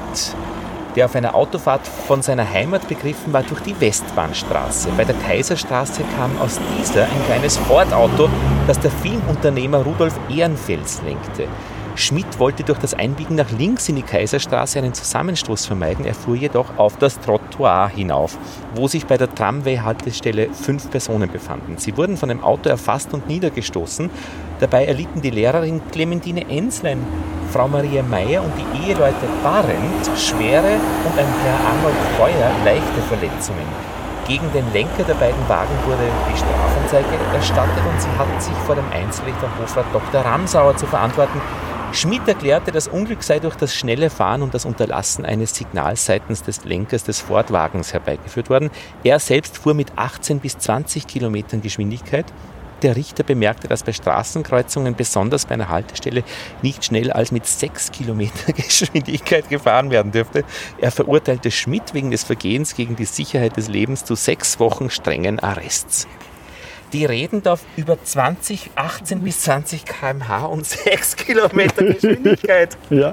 [0.96, 4.88] der auf einer Autofahrt von seiner Heimat begriffen war, durch die Westbahnstraße.
[4.96, 8.28] Bei der Kaiserstraße kam aus dieser ein kleines Ford-Auto,
[8.66, 11.46] das der Filmunternehmer Rudolf Ehrenfels lenkte.
[11.98, 16.04] Schmidt wollte durch das Einbiegen nach links in die Kaiserstraße einen Zusammenstoß vermeiden.
[16.04, 18.38] Er fuhr jedoch auf das Trottoir hinauf,
[18.74, 21.76] wo sich bei der Tramway-Haltestelle fünf Personen befanden.
[21.78, 24.10] Sie wurden von dem Auto erfasst und niedergestoßen.
[24.60, 27.04] Dabei erlitten die Lehrerin Clementine Enslein,
[27.50, 30.74] Frau Maria Meyer und die Eheleute Barend schwere
[31.04, 33.66] und ein Herr Arnold Feuer leichte Verletzungen.
[34.28, 38.74] Gegen den Lenker der beiden Wagen wurde die Strafanzeige erstattet und sie hatten sich vor
[38.74, 40.20] dem Einzelrichter Hofrat Dr.
[40.20, 41.40] Ramsauer zu verantworten,
[41.92, 46.42] Schmidt erklärte, das Unglück sei durch das schnelle Fahren und das Unterlassen eines Signals seitens
[46.42, 48.70] des Lenkers des Fordwagens herbeigeführt worden.
[49.04, 52.26] Er selbst fuhr mit 18 bis 20 Kilometern Geschwindigkeit.
[52.82, 56.22] Der Richter bemerkte, dass bei Straßenkreuzungen, besonders bei einer Haltestelle,
[56.62, 60.44] nicht schnell als mit 6 Kilometer Geschwindigkeit gefahren werden dürfte.
[60.78, 65.40] Er verurteilte Schmidt wegen des Vergehens gegen die Sicherheit des Lebens zu sechs Wochen strengen
[65.40, 66.06] Arrests
[66.92, 72.76] die reden da über 20, 18 bis 20 km/h und 6 Kilometer Geschwindigkeit.
[72.90, 73.12] ja.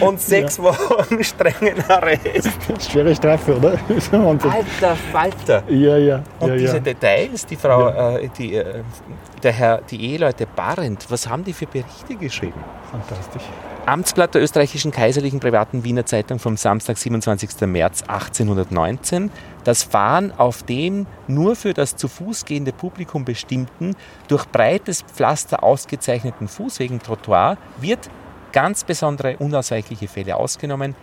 [0.00, 0.64] Und 6 ja.
[0.64, 2.50] Wochen strengen Arrest.
[2.90, 3.78] Schwere Strafe, oder?
[4.12, 5.62] Alter Falter.
[5.68, 6.22] Ja, ja.
[6.40, 8.82] Und ja, diese Details, die Frau, äh, die, äh,
[9.42, 12.60] der Herr, die Eheleute Barend, was haben die für Berichte geschrieben?
[12.90, 13.42] Fantastisch.
[13.86, 17.62] Amtsblatt der österreichischen Kaiserlichen Privaten Wiener Zeitung vom Samstag, 27.
[17.66, 19.30] März 1819.
[19.64, 23.94] Das Fahren auf dem nur für das zu Fuß gehende Publikum bestimmten,
[24.28, 28.10] durch breites Pflaster ausgezeichneten Fußwegen Trottoir wird
[28.52, 30.94] ganz besondere unausweichliche Fälle ausgenommen,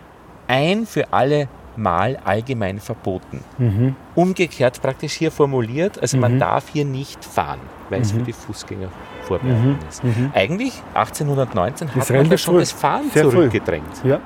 [0.46, 3.42] ein für alle Mal allgemein verboten.
[3.56, 3.96] Mhm.
[4.14, 6.20] Umgekehrt praktisch hier formuliert, also mhm.
[6.20, 8.24] man darf hier nicht fahren, weil es für mhm.
[8.24, 8.88] die Fußgänger
[9.22, 9.78] vorbehalten mhm.
[9.88, 10.04] ist.
[10.04, 10.32] Mhm.
[10.34, 14.04] Eigentlich 1819 das hat man schon das Fahren Sehr zurückgedrängt.
[14.04, 14.20] Ja.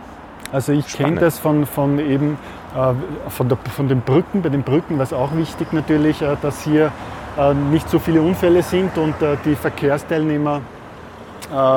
[0.55, 2.39] Also ich kenne das von, von eben
[2.77, 2.93] äh,
[3.29, 4.41] von, der, von den Brücken.
[4.41, 6.93] Bei den Brücken war es auch wichtig natürlich, äh, dass hier
[7.37, 10.61] äh, nicht so viele Unfälle sind und die Verkehrsteilnehmer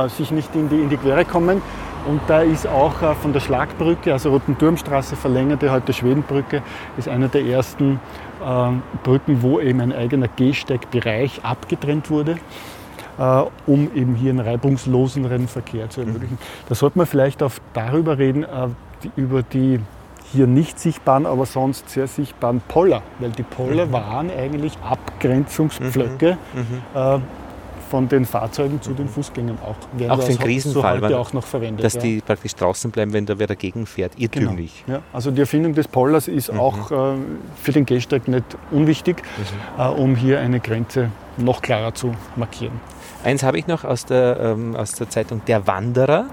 [0.07, 1.61] sich nicht in die, in die Quere kommen.
[2.07, 6.61] Und da ist auch äh, von der Schlagbrücke, also Roten Turmstraße verlängerte, heute Schwedenbrücke,
[6.97, 7.99] ist einer der ersten
[8.41, 8.69] äh,
[9.03, 12.37] Brücken, wo eben ein eigener Gehsteigbereich abgetrennt wurde, äh,
[13.65, 16.37] um eben hier einen reibungsloseren Verkehr zu ermöglichen.
[16.69, 18.67] Da sollte man vielleicht auch darüber reden, äh,
[19.03, 19.79] die, über die
[20.31, 23.91] hier nicht sichtbaren, aber sonst sehr sichtbaren Poller, weil die Poller mhm.
[23.93, 26.59] waren eigentlich Abgrenzungspflöcke mhm.
[26.59, 26.81] mhm.
[26.93, 27.19] äh,
[27.89, 29.75] von den Fahrzeugen zu den Fußgängern auch.
[29.97, 31.85] Werden auch für den Krisenfall, so auch noch verwendet.
[31.85, 32.01] Dass ja.
[32.01, 34.23] die praktisch draußen bleiben, wenn da wer dagegen fährt, genau.
[34.23, 34.83] irrtümlich.
[34.85, 34.99] Genau.
[34.99, 36.59] Ja, also die Erfindung des Pollers ist mhm.
[36.59, 37.15] auch äh,
[37.61, 39.23] für den Gehsteig nicht unwichtig,
[39.77, 39.81] mhm.
[39.81, 42.79] äh, um hier eine Grenze noch klarer zu markieren.
[43.23, 46.25] Eins habe ich noch aus der, ähm, aus der Zeitung Der Wanderer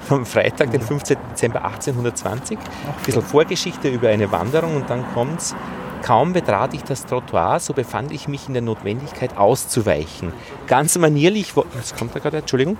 [0.00, 1.16] vom Freitag, den 15.
[1.30, 2.58] Dezember 1820.
[2.58, 5.54] Ein bisschen Vorgeschichte über eine Wanderung und dann kommt es.
[6.02, 10.32] Kaum betrat ich das Trottoir, so befand ich mich in der Notwendigkeit auszuweichen.
[10.66, 12.78] Ganz manierlich, was kommt da gerade, Entschuldigung,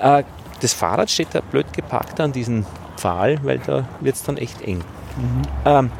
[0.00, 0.24] äh,
[0.60, 2.64] das Fahrrad steht da blöd geparkt an diesem
[2.96, 4.78] Pfahl, weil da wird es dann echt eng.
[5.16, 5.42] Mhm.
[5.64, 5.90] Ähm,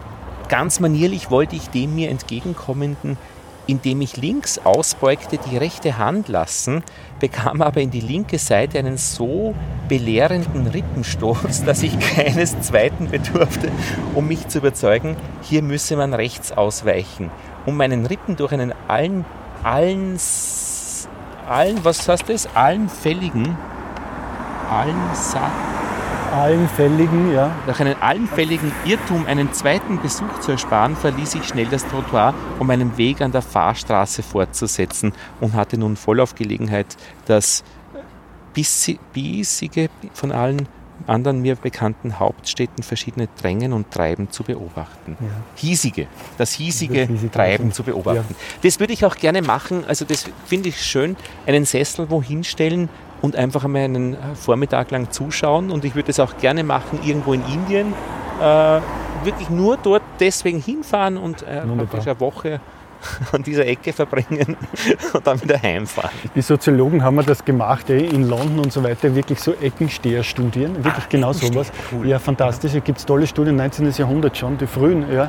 [0.48, 3.18] ganz manierlich wollte ich dem mir entgegenkommenden
[3.66, 6.82] indem ich links ausbeugte, die rechte Hand lassen,
[7.20, 9.54] bekam aber in die linke Seite einen so
[9.88, 13.70] belehrenden Rippenstoß, dass ich keines zweiten bedurfte,
[14.14, 17.30] um mich zu überzeugen, hier müsse man rechts ausweichen,
[17.64, 19.24] um meinen Rippen durch einen allen,
[19.62, 20.18] allen,
[21.48, 23.56] allen, was heißt das, allen fälligen,
[24.70, 25.52] allen Sack,
[26.32, 27.54] Allenfälligen, ja.
[27.66, 32.66] Nach einem allenfälligen Irrtum, einen zweiten Besuch zu ersparen, verließ ich schnell das Trottoir, um
[32.66, 36.96] meinen Weg an der Fahrstraße fortzusetzen und hatte nun voll auf Gelegenheit,
[37.26, 37.64] das
[38.52, 40.68] bissige von allen
[41.06, 45.16] anderen mir bekannten Hauptstädten verschiedene Drängen und Treiben zu beobachten.
[45.20, 45.26] Ja.
[45.54, 46.06] Hiesige,
[46.38, 48.34] das hiesige, das hiesige Treiben zu beobachten.
[48.36, 48.58] Ja.
[48.62, 49.84] Das würde ich auch gerne machen.
[49.86, 51.16] Also das finde ich schön,
[51.46, 52.88] einen Sessel wohin stellen,
[53.22, 55.70] und einfach einmal einen Vormittag lang zuschauen.
[55.70, 57.94] Und ich würde es auch gerne machen irgendwo in Indien.
[58.40, 58.80] Äh,
[59.24, 62.60] wirklich nur dort deswegen hinfahren und äh, eine Woche
[63.32, 64.56] an dieser Ecke verbringen
[65.12, 66.10] und dann wieder heimfahren.
[66.34, 71.04] Die Soziologen haben das gemacht, eh, in London und so weiter, wirklich so Eckensteherstudien, wirklich
[71.06, 71.72] Ach, genau sowas.
[71.92, 72.08] Cool.
[72.08, 72.72] Ja, fantastisch.
[72.72, 73.90] Da gibt es tolle Studien, 19.
[73.90, 75.28] Jahrhundert schon, die frühen, ja, äh,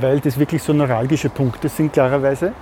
[0.00, 2.52] weil das wirklich so neuralgische Punkte sind, klarerweise.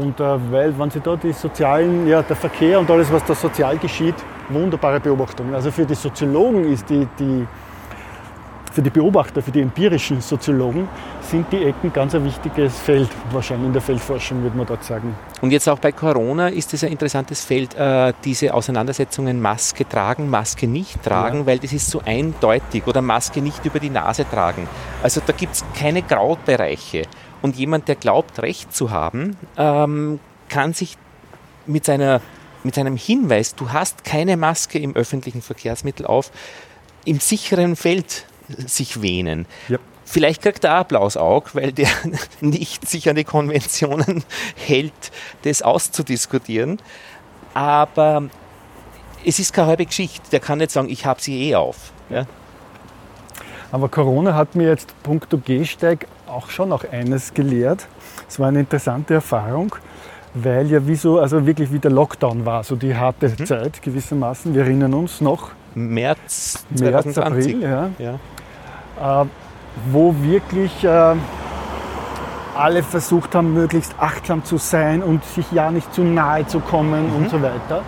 [0.00, 3.34] Und äh, weil, wenn Sie da die sozialen, ja, der Verkehr und alles, was da
[3.34, 4.14] sozial geschieht,
[4.50, 5.54] wunderbare Beobachtungen.
[5.54, 7.46] Also für die Soziologen ist die, die
[8.76, 10.86] für die Beobachter, für die empirischen Soziologen
[11.22, 15.16] sind die Ecken ganz ein wichtiges Feld, wahrscheinlich in der Feldforschung, würde man dort sagen.
[15.40, 20.28] Und jetzt auch bei Corona ist es ein interessantes Feld, äh, diese Auseinandersetzungen Maske tragen,
[20.28, 21.46] Maske nicht tragen, ja.
[21.46, 24.68] weil das ist so eindeutig oder Maske nicht über die Nase tragen.
[25.02, 27.04] Also da gibt es keine Graubereiche.
[27.46, 30.18] Und jemand, der glaubt, Recht zu haben, ähm,
[30.48, 30.98] kann sich
[31.64, 32.20] mit, seiner,
[32.64, 36.32] mit seinem Hinweis, du hast keine Maske im öffentlichen Verkehrsmittel auf,
[37.04, 39.46] im sicheren Feld sich wähnen.
[39.68, 39.78] Ja.
[40.04, 41.86] Vielleicht kriegt er Applaus auch, weil der
[42.40, 44.24] nicht sich an die Konventionen
[44.56, 46.80] hält, das auszudiskutieren.
[47.54, 48.24] Aber
[49.24, 50.28] es ist keine halbe Geschichte.
[50.32, 51.92] Der kann nicht sagen, ich habe sie eh auf.
[52.10, 52.26] Ja?
[53.70, 57.86] Aber Corona hat mir jetzt punkto Gehsteig auch schon noch eines gelehrt.
[58.28, 59.74] Es war eine interessante Erfahrung,
[60.34, 63.46] weil ja wie so, also wirklich wie der Lockdown war, so die harte mhm.
[63.46, 64.54] Zeit gewissermaßen.
[64.54, 65.50] Wir erinnern uns noch.
[65.74, 67.56] März 2020.
[67.56, 68.18] März, April, ja.
[68.98, 69.22] ja.
[69.22, 69.26] Äh,
[69.92, 71.14] wo wirklich äh,
[72.56, 77.10] alle versucht haben, möglichst achtsam zu sein und sich ja nicht zu nahe zu kommen
[77.10, 77.16] mhm.
[77.16, 77.82] und so weiter.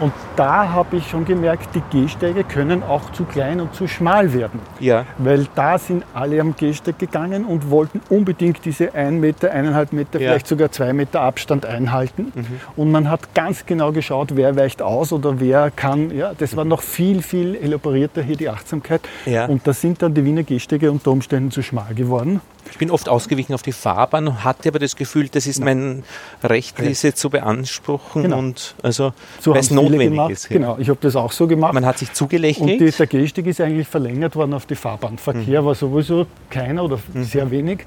[0.00, 4.32] Und da habe ich schon gemerkt, die Gehsteige können auch zu klein und zu schmal
[4.32, 4.60] werden.
[4.80, 5.06] Ja.
[5.18, 10.20] Weil da sind alle am Gehsteig gegangen und wollten unbedingt diese 1 Meter, 1,5 Meter,
[10.20, 10.28] ja.
[10.28, 12.32] vielleicht sogar 2 Meter Abstand einhalten.
[12.34, 12.46] Mhm.
[12.76, 16.10] Und man hat ganz genau geschaut, wer weicht aus oder wer kann.
[16.10, 19.02] Ja, das war noch viel, viel elaborierter hier die Achtsamkeit.
[19.26, 19.46] Ja.
[19.46, 22.40] Und da sind dann die Wiener Gehsteige unter Umständen zu schmal geworden.
[22.70, 26.02] Ich bin oft ausgewichen auf die Fahrbahn, hatte aber das Gefühl, das ist mein
[26.42, 28.38] Recht, diese zu beanspruchen genau.
[28.38, 30.32] und also so weil es notwendig gemacht.
[30.32, 30.50] ist.
[30.50, 30.56] Ja.
[30.56, 31.74] Genau, ich habe das auch so gemacht.
[31.74, 32.70] Man hat sich zugelächelt.
[32.70, 35.18] Und die, der Gehsteig ist eigentlich verlängert worden auf die Fahrbahn.
[35.18, 35.66] Verkehr mhm.
[35.66, 37.24] war sowieso keiner oder mhm.
[37.24, 37.84] sehr wenig.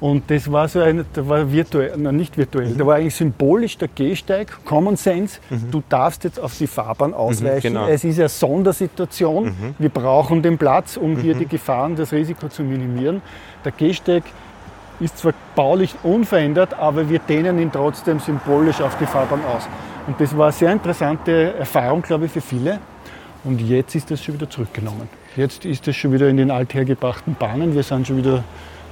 [0.00, 2.78] Und das war so ein, da war virtuell, nein, nicht virtuell, mhm.
[2.78, 5.40] da war eigentlich symbolisch der Gehsteig, Common Sense.
[5.50, 5.70] Mhm.
[5.72, 7.74] Du darfst jetzt auf die Fahrbahn mhm, ausweichen.
[7.74, 7.88] Genau.
[7.88, 9.46] Es ist eine Sondersituation.
[9.46, 9.74] Mhm.
[9.78, 11.40] Wir brauchen den Platz, um hier mhm.
[11.40, 13.22] die Gefahren, das Risiko zu minimieren.
[13.64, 14.22] Der Gehsteig
[15.00, 19.68] ist zwar baulich unverändert, aber wir dehnen ihn trotzdem symbolisch auf die Fahrbahn aus.
[20.06, 22.80] Und das war eine sehr interessante Erfahrung, glaube ich, für viele.
[23.44, 25.08] Und jetzt ist das schon wieder zurückgenommen.
[25.36, 27.74] Jetzt ist das schon wieder in den althergebrachten Bahnen.
[27.74, 28.42] Wir sind schon wieder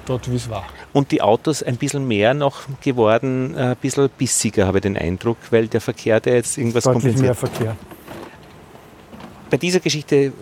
[0.05, 0.65] dort, wie es war.
[0.93, 4.97] Und die Autos ein bisschen mehr noch geworden, äh, ein bisschen bissiger, habe ich den
[4.97, 7.27] Eindruck, weil der Verkehr, der jetzt irgendwas Deutlich kompensiert.
[7.27, 7.77] mehr Verkehr.
[9.51, 10.33] bei dieser Geschichte,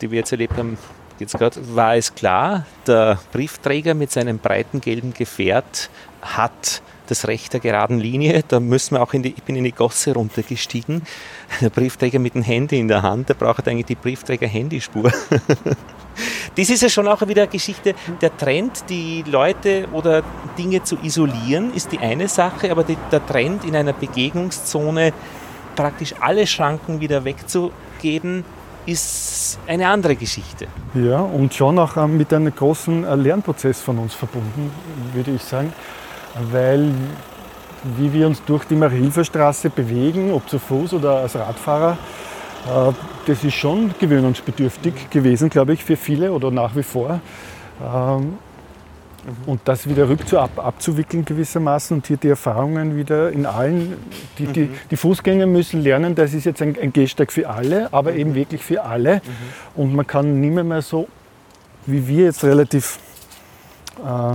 [0.00, 0.76] die wir jetzt erlebt haben,
[1.18, 5.90] jetzt gerade, war es klar, der Briefträger mit seinem breiten gelben Gefährt
[6.22, 8.42] hat das Recht der geraden Linie.
[8.48, 11.02] Da müssen wir auch in die, ich bin in die Gosse runtergestiegen.
[11.60, 15.12] Der Briefträger mit dem Handy in der Hand, der braucht eigentlich die Briefträger-Handyspur.
[16.56, 17.94] Das ist ja schon auch wieder eine Geschichte.
[18.20, 20.22] Der Trend, die Leute oder
[20.56, 25.12] Dinge zu isolieren, ist die eine Sache, aber die, der Trend in einer Begegnungszone
[25.74, 28.44] praktisch alle Schranken wieder wegzugeben,
[28.86, 30.66] ist eine andere Geschichte.
[30.94, 34.70] Ja, und schon auch ähm, mit einem großen äh, Lernprozess von uns verbunden,
[35.12, 35.72] würde ich sagen
[36.50, 36.90] weil
[37.96, 41.98] wie wir uns durch die Marie-Hilfer-Straße bewegen, ob zu Fuß oder als Radfahrer,
[42.66, 42.92] äh,
[43.26, 47.20] das ist schon gewöhnungsbedürftig gewesen, glaube ich, für viele oder nach wie vor.
[49.26, 53.96] Ähm, und das wieder rück abzuwickeln gewissermaßen und hier die Erfahrungen wieder in allen,
[54.38, 54.74] die, die, mhm.
[54.90, 58.18] die Fußgänger müssen lernen, das ist jetzt ein, ein Gehsteig für alle, aber mhm.
[58.18, 59.16] eben wirklich für alle.
[59.16, 59.80] Mhm.
[59.82, 61.08] Und man kann nicht mehr, mehr so,
[61.86, 62.98] wie wir jetzt relativ
[64.04, 64.34] äh,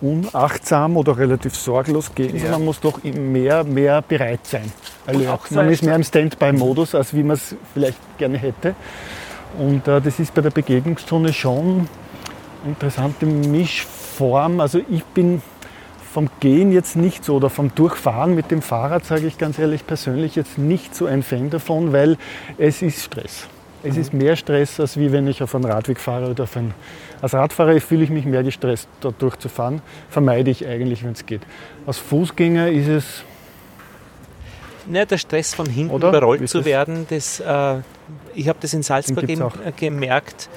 [0.00, 2.42] unachtsam oder relativ sorglos gehen, ja.
[2.42, 4.72] sondern man muss doch mehr, mehr bereit sein.
[5.06, 8.74] Also man ist mehr im Standby-Modus, als wie man es vielleicht gerne hätte.
[9.58, 11.88] Und äh, das ist bei der Begegnungszone schon
[12.64, 14.60] interessante Mischform.
[14.60, 15.42] Also ich bin
[16.12, 19.86] vom Gehen jetzt nicht so oder vom Durchfahren mit dem Fahrrad, sage ich ganz ehrlich
[19.86, 22.16] persönlich, jetzt nicht so ein Fan davon, weil
[22.56, 23.46] es ist Stress.
[23.84, 26.74] Es ist mehr Stress, als wie wenn ich auf einen Radweg fahre oder auf einen.
[27.22, 29.82] Als Radfahrer fühle ich mich mehr gestresst, dort durchzufahren.
[30.10, 31.42] Vermeide ich eigentlich, wenn es geht.
[31.86, 33.22] Als Fußgänger ist es.
[34.90, 36.08] Ja, der Stress von hinten oder?
[36.08, 37.76] überrollt zu werden, das, äh,
[38.34, 39.26] ich habe das in Salzburg
[39.76, 40.48] gemerkt.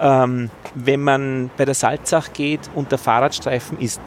[0.00, 4.00] Ähm, wenn man bei der Salzach geht und der Fahrradstreifen ist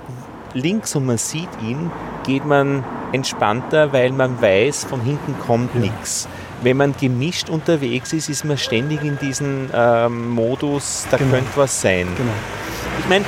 [0.53, 1.91] links und man sieht ihn,
[2.25, 5.81] geht man entspannter, weil man weiß, von hinten kommt ja.
[5.81, 6.27] nichts
[6.63, 11.31] wenn man gemischt unterwegs ist, ist man ständig in diesem ähm, Modus, da genau.
[11.31, 12.07] könnte was sein.
[12.15, 12.31] Genau.
[12.99, 13.25] Ich meine,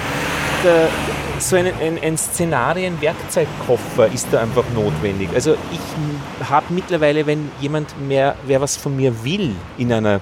[1.39, 5.29] so ein, ein, ein Szenarien-Werkzeugkoffer ist da einfach notwendig.
[5.33, 10.21] Also ich habe mittlerweile, wenn jemand mehr, wer was von mir will in einer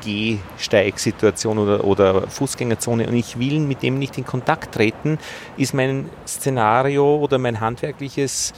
[0.00, 5.18] Gehsteigsituation oder, oder Fußgängerzone und ich will mit dem nicht in Kontakt treten,
[5.56, 8.52] ist mein Szenario oder mein handwerkliches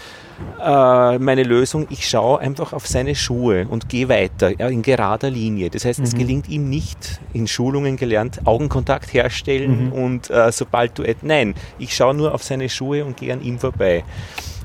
[0.61, 5.71] äh, meine Lösung, ich schaue einfach auf seine Schuhe und gehe weiter in gerader Linie.
[5.71, 6.05] Das heißt, mhm.
[6.05, 9.93] es gelingt ihm nicht, in Schulungen gelernt, Augenkontakt herstellen mhm.
[9.93, 13.59] und äh, sobald du, nein, ich schaue nur auf seine Schuhe und gehe an ihm
[13.59, 14.05] vorbei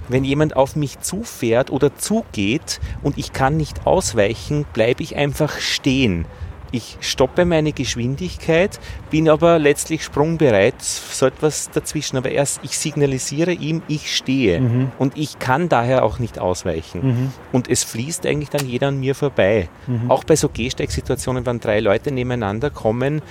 [0.09, 5.59] wenn jemand auf mich zufährt oder zugeht und ich kann nicht ausweichen, bleibe ich einfach
[5.59, 6.25] stehen.
[6.71, 12.17] Ich stoppe meine Geschwindigkeit, bin aber letztlich sprungbereit, so etwas dazwischen.
[12.17, 14.59] Aber erst, ich signalisiere ihm, ich stehe.
[14.59, 14.91] Mhm.
[14.97, 17.07] Und ich kann daher auch nicht ausweichen.
[17.07, 17.31] Mhm.
[17.51, 19.69] Und es fließt eigentlich dann jeder an mir vorbei.
[19.87, 20.11] Mhm.
[20.11, 23.21] Auch bei so Gehsteigsituationen, wenn drei Leute nebeneinander kommen,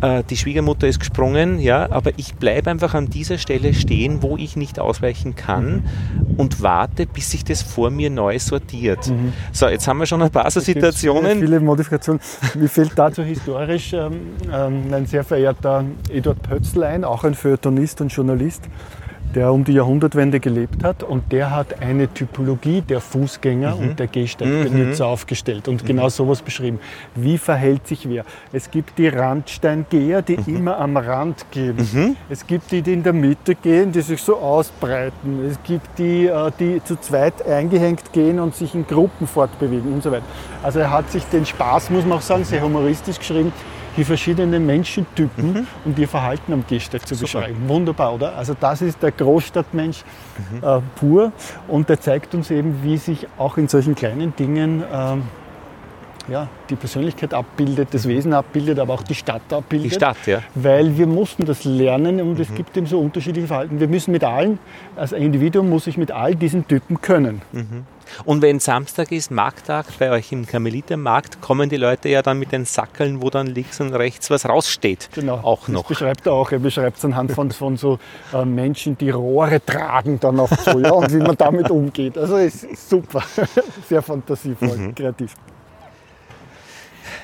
[0.00, 4.36] äh, die Schwiegermutter ist gesprungen, ja, aber ich bleibe einfach an dieser Stelle stehen, wo
[4.36, 6.34] ich nicht ausweichen kann mhm.
[6.36, 9.08] und warte, bis sich das vor mir neu sortiert.
[9.08, 9.32] Mhm.
[9.52, 11.40] So, jetzt haben wir schon ein paar so Situationen.
[11.40, 12.20] Viele Modifikationen.
[12.84, 18.08] Fällt dazu historisch ähm, ähm, ein sehr verehrter Eduard Pötzl ein, auch ein Feuilletonist und
[18.12, 18.64] Journalist
[19.34, 23.82] der um die Jahrhundertwende gelebt hat und der hat eine Typologie der Fußgänger mhm.
[23.82, 25.10] und der Gehsteigbenutzer mhm.
[25.10, 25.86] aufgestellt und mhm.
[25.86, 26.78] genau sowas beschrieben.
[27.14, 28.24] Wie verhält sich wer?
[28.52, 30.56] Es gibt die Randsteingeher, die mhm.
[30.56, 31.76] immer am Rand gehen.
[31.76, 32.16] Mhm.
[32.28, 35.44] Es gibt die, die in der Mitte gehen, die sich so ausbreiten.
[35.44, 40.02] Es gibt die, äh, die zu zweit eingehängt gehen und sich in Gruppen fortbewegen und
[40.02, 40.24] so weiter.
[40.62, 43.52] Also er hat sich den Spaß, muss man auch sagen, sehr humoristisch geschrieben,
[43.96, 45.66] die verschiedenen Menschentypen mhm.
[45.84, 47.40] und ihr Verhalten am Gehsteig zu Super.
[47.40, 47.68] beschreiben.
[47.68, 48.36] Wunderbar, oder?
[48.36, 50.04] Also das ist der Großstadtmensch
[50.52, 50.66] mhm.
[50.66, 51.32] äh, pur
[51.68, 55.22] und der zeigt uns eben, wie sich auch in solchen kleinen Dingen ähm,
[56.28, 59.90] ja, die Persönlichkeit abbildet, das Wesen abbildet, aber auch die Stadt abbildet.
[59.90, 60.40] Die Stadt, ja.
[60.54, 62.40] Weil wir mussten das lernen und mhm.
[62.40, 63.78] es gibt eben so unterschiedliche Verhalten.
[63.78, 64.58] Wir müssen mit allen,
[64.96, 67.42] als Individuum muss ich mit all diesen Typen können.
[67.52, 67.84] Mhm.
[68.24, 72.52] Und wenn Samstag ist, Markttag, bei euch im Karmelitermarkt, kommen die Leute ja dann mit
[72.52, 75.08] den Sackeln, wo dann links und rechts was raussteht.
[75.14, 75.40] Genau.
[75.42, 75.82] Auch noch.
[75.82, 76.52] Das beschreibt er auch.
[76.52, 77.98] Er beschreibt es anhand von, von so
[78.32, 82.16] äh, Menschen, die Rohre tragen dann auch so, ja, und wie man damit umgeht.
[82.18, 83.22] Also ist super.
[83.88, 84.94] Sehr fantasievoll, mhm.
[84.94, 85.34] kreativ.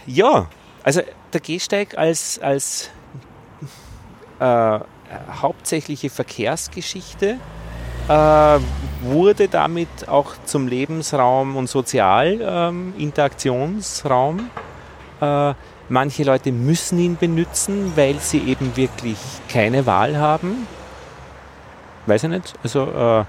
[0.07, 0.49] Ja,
[0.83, 1.03] also
[1.33, 2.91] der Gehsteig als, als
[4.39, 4.81] äh,
[5.43, 7.39] hauptsächliche Verkehrsgeschichte
[8.09, 8.59] äh,
[9.03, 14.51] wurde damit auch zum Lebensraum und Sozialinteraktionsraum.
[15.21, 15.55] Ähm, äh,
[15.89, 20.67] manche Leute müssen ihn benutzen, weil sie eben wirklich keine Wahl haben.
[22.07, 22.55] Weiß ich nicht.
[22.63, 23.25] Also äh,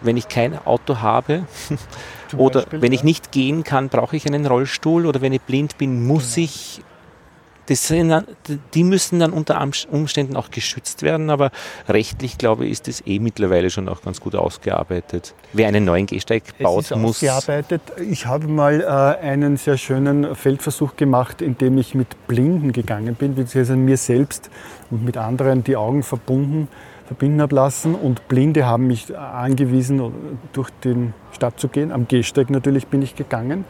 [0.00, 1.44] wenn ich kein Auto habe
[2.36, 3.06] oder Beispiel, wenn ich ja.
[3.06, 6.44] nicht gehen kann, brauche ich einen Rollstuhl oder wenn ich blind bin, muss Genau.
[6.44, 6.82] ich.
[7.68, 8.24] Das sind,
[8.72, 9.60] die müssen dann unter
[9.90, 11.50] Umständen auch geschützt werden, aber
[11.86, 15.34] rechtlich, glaube ich, ist das eh mittlerweile schon auch ganz gut ausgearbeitet.
[15.52, 17.16] Wer einen neuen Gehsteig baut, es ist muss.
[17.16, 17.82] ausgearbeitet.
[18.10, 23.14] Ich habe mal äh, einen sehr schönen Feldversuch gemacht, in dem ich mit Blinden gegangen
[23.16, 24.48] bin, beziehungsweise mir selbst
[24.90, 26.68] und mit anderen die Augen verbunden,
[27.06, 27.94] verbinden habe lassen.
[27.94, 30.10] Und Blinde haben mich angewiesen,
[30.54, 31.92] durch die Stadt zu gehen.
[31.92, 33.66] Am Gehsteig natürlich bin ich gegangen.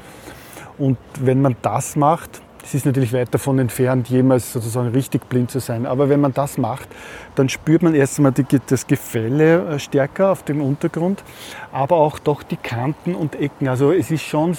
[0.79, 5.51] Und wenn man das macht, es ist natürlich weit davon entfernt, jemals sozusagen richtig blind
[5.51, 5.87] zu sein.
[5.87, 6.87] Aber wenn man das macht,
[7.35, 11.25] dann spürt man erst einmal die, das Gefälle äh, stärker auf dem Untergrund,
[11.73, 13.69] aber auch doch die Kanten und Ecken.
[13.69, 14.55] Also es ist schon,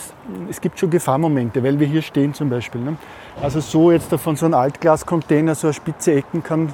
[0.50, 2.82] es gibt schon Gefahrmomente, weil wir hier stehen zum Beispiel.
[2.82, 2.98] Ne?
[3.44, 6.74] Also so jetzt von so einem Altglascontainer, so eine spitze Ecken kann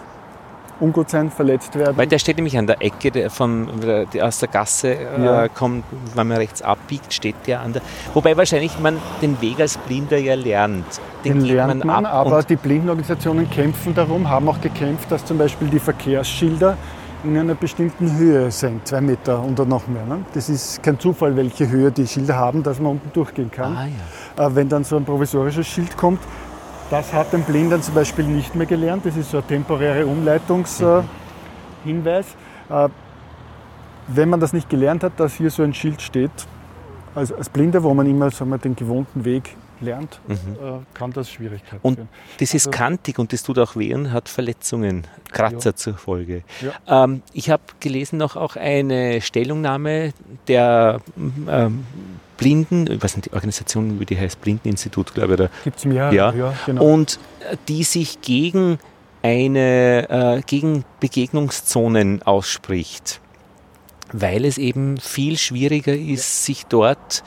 [0.80, 1.98] ungut sein, verletzt werden.
[1.98, 5.48] Weil der steht nämlich an der Ecke der von, der aus der Gasse äh, Ja.
[5.48, 5.84] kommt,
[6.16, 7.82] wenn man rechts abbiegt, steht der an der.
[8.14, 10.86] Wobei wahrscheinlich man den Weg als Blinder ja lernt.
[11.24, 15.38] Den geht lernt man, aber und die Blindenorganisationen kämpfen darum, haben auch gekämpft, dass zum
[15.38, 16.78] Beispiel die Verkehrsschilder
[17.24, 20.06] in einer bestimmten Höhe sind, zwei Meter oder noch mehr.
[20.06, 20.20] Ne?
[20.36, 23.76] Das ist kein Zufall, welche Höhe die Schilder haben, dass man unten durchgehen kann.
[23.76, 23.88] Ah,
[24.38, 24.48] ja.
[24.48, 26.20] Äh, wenn dann so ein provisorisches Schild kommt,
[26.90, 29.06] das hat ein Blinder zum Beispiel nicht mehr gelernt.
[29.06, 31.06] Das ist so ein temporärer Umleitungshinweis.
[31.84, 32.26] Hinweis.
[32.70, 32.90] äh,
[34.08, 36.30] wenn man das nicht gelernt hat, dass hier so ein Schild steht,
[37.16, 40.34] als, als Blinder, wo man immer sagen wir, den gewohnten Weg lernt, äh,
[40.94, 42.10] kann das Schwierigkeiten Und führen.
[42.40, 46.44] das ist Also- kantig und das tut auch weh und hat Verletzungen, Kratzer zur Folge.
[46.88, 47.04] Ja.
[47.06, 50.14] Ähm, ich habe gelesen noch auch eine Stellungnahme
[50.48, 51.86] der ähm,
[52.38, 55.86] Blinden, ich weiß nicht, die Organisation, wie die heißt, Blindeninstitut, glaube ich, oder Gibt es
[55.86, 56.16] mehrere?
[56.16, 56.54] Ja.
[56.66, 56.84] genau.
[56.84, 57.20] und
[57.50, 58.80] äh, die sich gegen
[59.24, 63.22] eine äh, gegen Begegnungszonen ausspricht,
[64.14, 67.24] weil es eben viel schwieriger ist, sich dort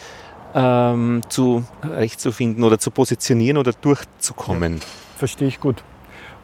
[0.55, 4.81] ähm, zu recht zu finden oder zu positionieren oder durchzukommen.
[5.17, 5.83] Verstehe ich gut.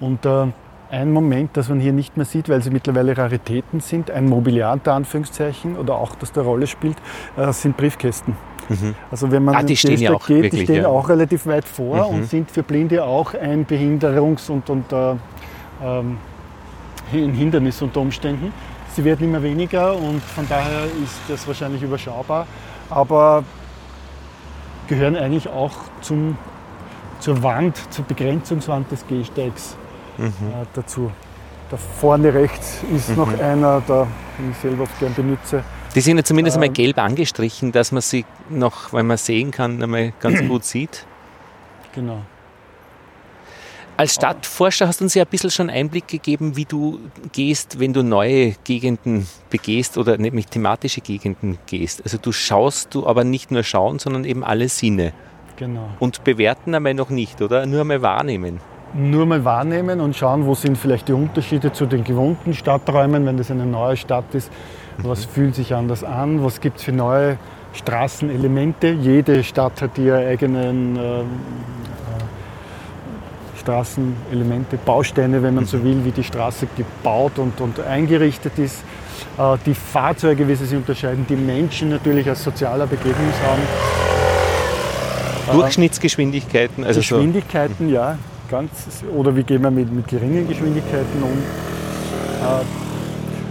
[0.00, 0.48] Und äh,
[0.90, 4.72] ein Moment, das man hier nicht mehr sieht, weil sie mittlerweile Raritäten sind, ein Mobiliar
[4.72, 6.96] unter Anführungszeichen oder auch das der Rolle spielt,
[7.36, 8.36] äh, sind Briefkästen.
[9.10, 10.88] Also wenn man Ah, die stehen ja auch geht, die wirklich, stehen ja.
[10.88, 12.14] auch relativ weit vor Mhm.
[12.16, 15.10] und sind für Blinde auch ein Behinderungs- und, und äh,
[15.82, 16.18] ähm,
[17.12, 18.52] ein Hindernis unter Umständen.
[18.94, 22.46] Sie werden immer weniger und von daher ist das wahrscheinlich überschaubar,
[22.90, 23.42] aber
[24.86, 26.36] gehören eigentlich auch zum,
[27.20, 29.76] zur Wand, zur Begrenzungswand des Gehsteigs
[30.16, 30.26] Mhm.
[30.26, 31.10] äh, dazu.
[31.70, 34.06] Da vorne rechts ist noch einer, da
[34.38, 35.64] den ich selber oft gern benutze.
[35.94, 36.74] Die sind ja zumindest einmal Ähm.
[36.74, 41.06] gelb angestrichen, dass man sie noch, weil man sehen kann, einmal ganz gut sieht.
[41.94, 42.22] Genau.
[43.96, 46.98] Als Stadtforscher hast du uns ja ein bisschen schon Einblick gegeben, wie du
[47.30, 52.02] gehst, wenn du neue Gegenden begehst oder nämlich thematische Gegenden gehst.
[52.02, 55.12] Also du schaust, du aber nicht nur schauen, sondern eben alle Sinne.
[55.56, 55.90] genau.
[56.00, 57.66] Und bewerten einmal noch nicht, oder?
[57.66, 58.58] Nur einmal wahrnehmen.
[58.94, 63.36] Nur mal wahrnehmen und schauen, wo sind vielleicht die Unterschiede zu den gewohnten Stadträumen, wenn
[63.36, 64.50] das eine neue Stadt ist.
[64.98, 66.44] Was fühlt sich anders an?
[66.44, 67.36] Was gibt es für neue
[67.72, 68.88] Straßenelemente?
[68.88, 72.24] Jede Stadt hat ihre eigenen ähm, äh,
[73.60, 78.84] Straßenelemente, Bausteine, wenn man so will, wie die Straße gebaut und, und eingerichtet ist.
[79.38, 83.58] Äh, die Fahrzeuge, wie sie sich unterscheiden, die Menschen natürlich als sozialer Begegnungsraum.
[85.52, 87.16] Durchschnittsgeschwindigkeiten, also so.
[87.16, 88.16] Geschwindigkeiten, ja,
[88.50, 88.70] ganz.
[89.14, 91.42] Oder wie gehen wir mit, mit geringen Geschwindigkeiten um?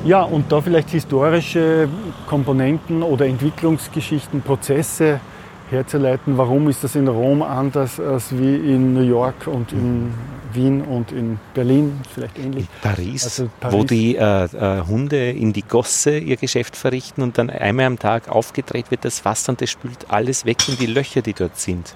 [0.06, 1.88] Ja, und da vielleicht historische
[2.28, 5.22] Komponenten oder Entwicklungsgeschichten, Prozesse
[5.70, 6.38] herzuleiten.
[6.38, 10.14] Warum ist das in Rom anders als wie in New York und in
[10.52, 12.02] Wien und in Berlin?
[12.14, 12.66] Vielleicht ähnlich.
[12.82, 13.86] Paris, Also wo Paris.
[13.86, 18.28] die äh, äh, Hunde in die Gosse ihr Geschäft verrichten und dann einmal am Tag
[18.28, 21.96] aufgedreht wird das Wasser und das spült alles weg in die Löcher, die dort sind.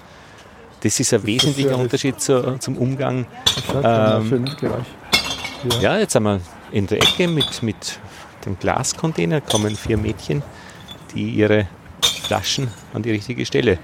[0.80, 3.26] Das ist ein wesentlicher ja das- Unterschied zu, zum Umgang.
[3.84, 4.46] Ähm.
[5.82, 6.40] Ja, jetzt sind wir
[6.72, 7.98] in der Ecke mit, mit
[8.44, 10.42] dem Glascontainer, kommen vier Mädchen,
[11.14, 11.66] die ihre
[12.24, 13.78] Flaschen an die richtige Stelle.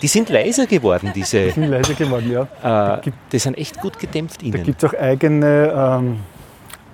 [0.00, 1.50] Die sind leiser geworden, diese.
[1.50, 2.30] Sind leise geworden,
[2.62, 2.96] ja.
[2.98, 4.62] Äh, die sind echt gut gedämpft Da innen.
[4.62, 6.20] gibt es auch eigene ähm,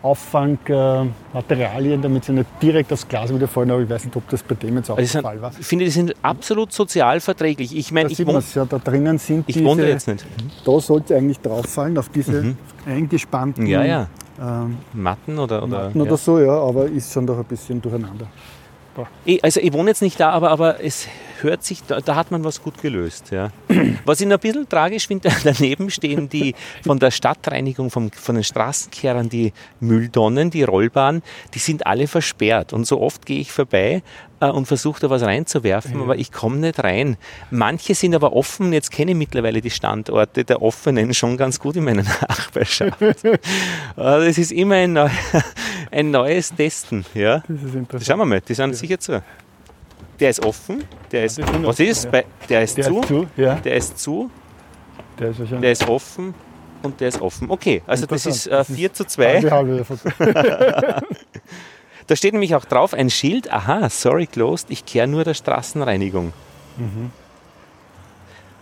[0.03, 3.71] Auffangmaterialien, damit sie nicht direkt aufs Glas wieder fallen.
[3.71, 5.53] Aber ich weiß nicht, ob das bei dem jetzt auch Also der die Fall war.
[5.59, 7.77] ich finde, die sind absolut sozial verträglich.
[7.77, 9.83] Ich meine, Da ich, sieht man wohn, es ja, da drinnen sind ich diese, wohne
[9.83, 10.25] da jetzt nicht.
[10.65, 12.55] da sollte es eigentlich drauf fallen, auf diese
[12.87, 14.09] eingespannten Ja, ja.
[14.41, 15.62] Ähm, Matten oder.
[15.62, 16.16] oder Matten oder ja.
[16.16, 18.26] so, ja, aber ist schon doch ein bisschen durcheinander.
[19.24, 21.09] Ich, also ich wohne jetzt nicht da, aber, aber es
[21.45, 23.30] hört sich, da, da hat man was gut gelöst.
[23.30, 23.51] Ja.
[24.05, 28.34] Was ich noch ein bisschen tragisch finde, daneben stehen die von der Stadtreinigung, vom, von
[28.34, 31.22] den Straßenkehrern, die Mülltonnen, die Rollbahn,
[31.55, 32.72] die sind alle versperrt.
[32.72, 34.03] Und so oft gehe ich vorbei
[34.40, 36.01] äh, und versuche da was reinzuwerfen, ja.
[36.03, 37.16] aber ich komme nicht rein.
[37.51, 41.76] Manche sind aber offen, jetzt kenne ich mittlerweile die Standorte der offenen schon ganz gut
[41.76, 43.01] in meiner Nachbarschaft.
[43.97, 45.09] Also es ist immer ein, neu,
[45.90, 47.05] ein neues Testen.
[47.14, 47.42] Ja.
[47.47, 48.07] Das ist interessant.
[48.07, 48.76] Schauen wir mal, die sind ja.
[48.76, 49.22] sicher zu.
[50.21, 52.05] Der ist offen, der ist, was ist?
[52.05, 52.23] Ja.
[52.49, 53.55] Der ist der zu, ist zu ja.
[53.57, 54.31] der ist zu,
[55.19, 56.35] der ist, der ist offen
[56.83, 57.51] und der ist offen.
[57.51, 59.41] Okay, also das ist äh, 4 zu 2.
[62.07, 66.33] da steht nämlich auch drauf ein Schild, aha, sorry closed, ich kehre nur der Straßenreinigung.
[66.77, 67.11] Mhm.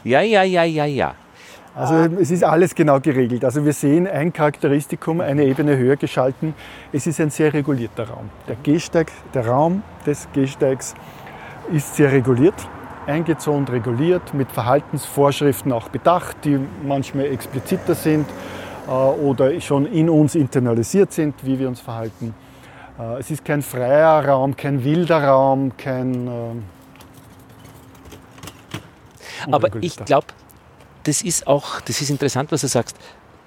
[0.05, 1.15] Ja, ja, ja, ja, ja.
[1.75, 3.45] Also es ist alles genau geregelt.
[3.47, 6.55] Also wir sehen ein Charakteristikum, eine Ebene höher geschalten.
[6.93, 8.29] Es ist ein sehr regulierter Raum.
[8.47, 10.95] Der Gehsteig, der Raum des Gehsteigs
[11.73, 12.55] ist sehr reguliert,
[13.07, 18.27] eingezont, reguliert, mit Verhaltensvorschriften auch bedacht, die manchmal expliziter sind
[18.87, 22.35] äh, oder schon in uns internalisiert sind, wie wir uns verhalten.
[22.99, 26.29] Äh, es ist kein freier Raum, kein wilder Raum, kein...
[26.29, 26.31] Äh,
[29.51, 30.27] Aber ich glaube,
[31.05, 32.97] das ist auch, das ist interessant, was du sagst,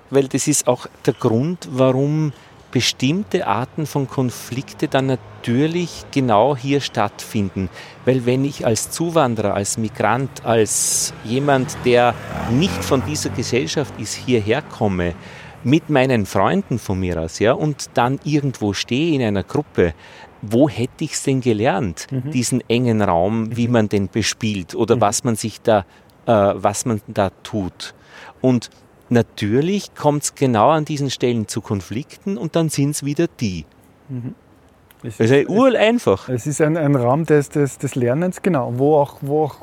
[0.10, 2.34] weil das ist auch der Grund, warum
[2.76, 7.70] bestimmte Arten von Konflikte dann natürlich genau hier stattfinden.
[8.04, 12.14] Weil wenn ich als Zuwanderer, als Migrant, als jemand, der
[12.52, 15.16] nicht von dieser Gesellschaft ist, hierher komme,
[15.64, 19.94] mit meinen Freunden von mir aus, ja, und dann irgendwo stehe in einer Gruppe,
[20.42, 22.32] wo hätte ich es denn gelernt, mhm.
[22.32, 25.02] diesen engen Raum, wie man den bespielt oder mhm.
[25.02, 25.86] was man sich da,
[26.26, 27.94] äh, was man da tut.
[28.42, 28.70] Und
[29.10, 33.66] Natürlich kommt es genau an diesen Stellen zu Konflikten und dann sind es wieder die.
[34.10, 34.36] Mhm.
[35.04, 36.30] Es ist, ist url einfach.
[36.30, 39.58] Es ist ein, ein Raum des, des, des Lernens, genau, wo auch, wo auch,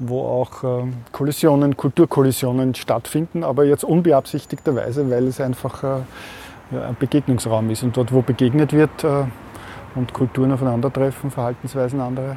[0.00, 5.86] wo auch äh, Kollisionen, Kulturkollisionen stattfinden, aber jetzt unbeabsichtigterweise, weil es einfach äh,
[6.72, 7.84] ja, ein Begegnungsraum ist.
[7.84, 9.24] Und dort, wo begegnet wird äh,
[9.94, 12.36] und Kulturen aufeinandertreffen, Verhaltensweisen andere,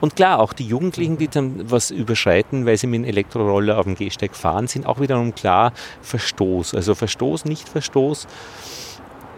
[0.00, 3.84] und klar, auch die Jugendlichen, die dann was überschreiten, weil sie mit dem Elektroroller auf
[3.84, 5.72] dem Gehsteig fahren, sind auch wiederum klar
[6.02, 6.74] Verstoß.
[6.74, 8.26] Also Verstoß, nicht Verstoß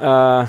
[0.00, 0.44] äh,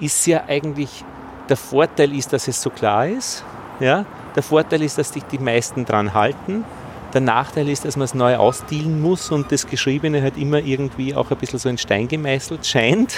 [0.00, 1.04] ist ja eigentlich,
[1.48, 3.44] der Vorteil ist, dass es so klar ist.
[3.80, 4.04] Ja?
[4.34, 6.64] Der Vorteil ist, dass sich die meisten dran halten.
[7.14, 11.14] Der Nachteil ist, dass man es neu ausdealen muss und das Geschriebene halt immer irgendwie
[11.14, 13.14] auch ein bisschen so in Stein gemeißelt scheint.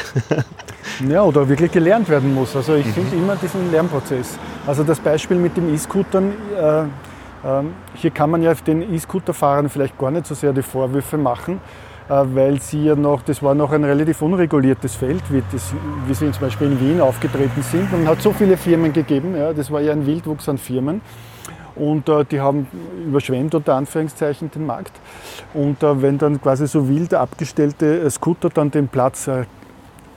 [1.08, 2.56] ja, oder wirklich gelernt werden muss.
[2.56, 2.92] Also ich mhm.
[2.92, 4.36] finde immer diesen Lernprozess.
[4.66, 6.86] Also das Beispiel mit dem E-Scootern, äh, äh,
[7.94, 11.60] hier kann man ja den E-Scooter-Fahrern vielleicht gar nicht so sehr die Vorwürfe machen,
[12.08, 15.72] äh, weil sie ja noch, das war noch ein relativ unreguliertes Feld, wie, das,
[16.08, 17.92] wie sie zum Beispiel in Wien aufgetreten sind.
[17.92, 21.00] Man hat so viele Firmen gegeben, ja, das war ja ein Wildwuchs an Firmen.
[21.76, 22.66] Und äh, die haben
[23.06, 24.92] überschwemmt unter Anführungszeichen den Markt.
[25.54, 29.44] Und äh, wenn dann quasi so wild abgestellte äh, Scooter dann den Platz äh,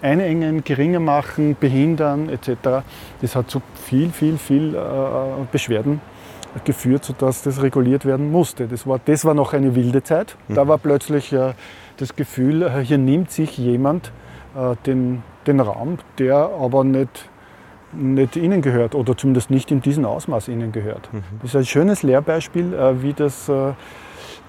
[0.02, 2.84] einengen, geringer machen, behindern etc.,
[3.22, 4.80] das hat zu viel, viel, viel äh,
[5.52, 6.00] Beschwerden
[6.64, 8.68] geführt, sodass das reguliert werden musste.
[8.68, 10.38] Das war, das war noch eine wilde Zeit.
[10.50, 10.70] Da mhm.
[10.70, 11.54] war plötzlich äh,
[11.98, 14.12] das Gefühl, hier nimmt sich jemand
[14.86, 17.28] den, den Raum, der aber nicht
[17.94, 21.12] nicht ihnen gehört oder zumindest nicht in diesem Ausmaß ihnen gehört.
[21.12, 21.24] Mhm.
[21.42, 23.74] Das ist ein schönes Lehrbeispiel, äh, wie das, äh,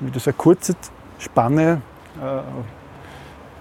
[0.00, 0.74] wie das eine kurze
[1.18, 1.82] Spanne
[2.20, 2.40] äh,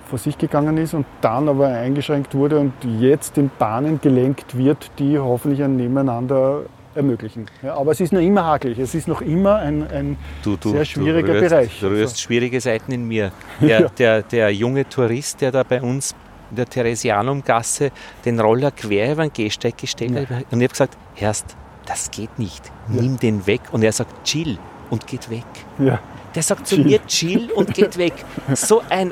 [0.07, 4.91] vor sich gegangen ist und dann aber eingeschränkt wurde und jetzt in Bahnen gelenkt wird,
[4.99, 6.61] die hoffentlich ein Nebeneinander
[6.95, 7.45] ermöglichen.
[7.61, 10.71] Ja, aber es ist noch immer hakelig, es ist noch immer ein, ein du, du,
[10.71, 11.79] sehr schwieriger du rührst, Bereich.
[11.79, 12.17] Du rührst also.
[12.17, 13.31] schwierige Seiten in mir.
[13.61, 13.89] Der, ja.
[13.89, 16.15] der, der junge Tourist, der da bei uns
[16.49, 17.91] in der Theresianumgasse
[18.25, 20.37] den Roller quer über den Gehsteig gestellt ja.
[20.37, 23.17] und ich habe gesagt, Erst, das geht nicht, nimm ja.
[23.17, 23.61] den weg.
[23.71, 24.57] Und er sagt, chill
[24.89, 25.45] und geht weg.
[25.79, 25.99] Ja.
[26.35, 26.83] Der sagt chill.
[26.83, 28.13] zu mir, chill und geht weg.
[28.53, 29.11] So ein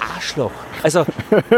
[0.00, 0.50] Arschloch.
[0.82, 1.04] Also,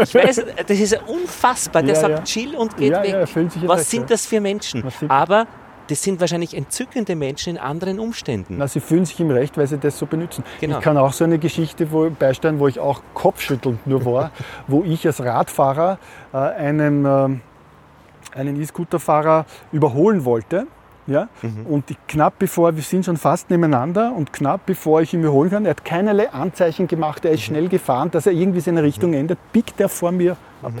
[0.01, 1.81] ich weiß, das ist unfassbar.
[1.81, 3.27] Der sagt, chill und geht weg.
[3.65, 4.83] Was sind das für Menschen?
[5.07, 5.47] Aber
[5.91, 8.55] das sind wahrscheinlich entzückende Menschen in anderen Umständen.
[8.57, 10.45] Na, sie fühlen sich im Recht, weil sie das so benutzen.
[10.61, 10.77] Genau.
[10.77, 14.31] Ich kann auch so eine Geschichte wo, beisteuern, wo ich auch kopfschüttelnd nur war,
[14.67, 15.99] wo ich als Radfahrer
[16.31, 17.39] äh, einen, äh,
[18.33, 20.65] einen E-Scooter-Fahrer überholen wollte.
[21.07, 21.27] Ja?
[21.41, 21.65] Mhm.
[21.65, 25.65] Und knapp bevor, wir sind schon fast nebeneinander und knapp bevor ich ihn überholen kann,
[25.65, 27.43] er hat keinerlei Anzeichen gemacht, er ist mhm.
[27.43, 29.17] schnell gefahren, dass er irgendwie seine Richtung mhm.
[29.17, 30.71] ändert, biegt er vor mir ab.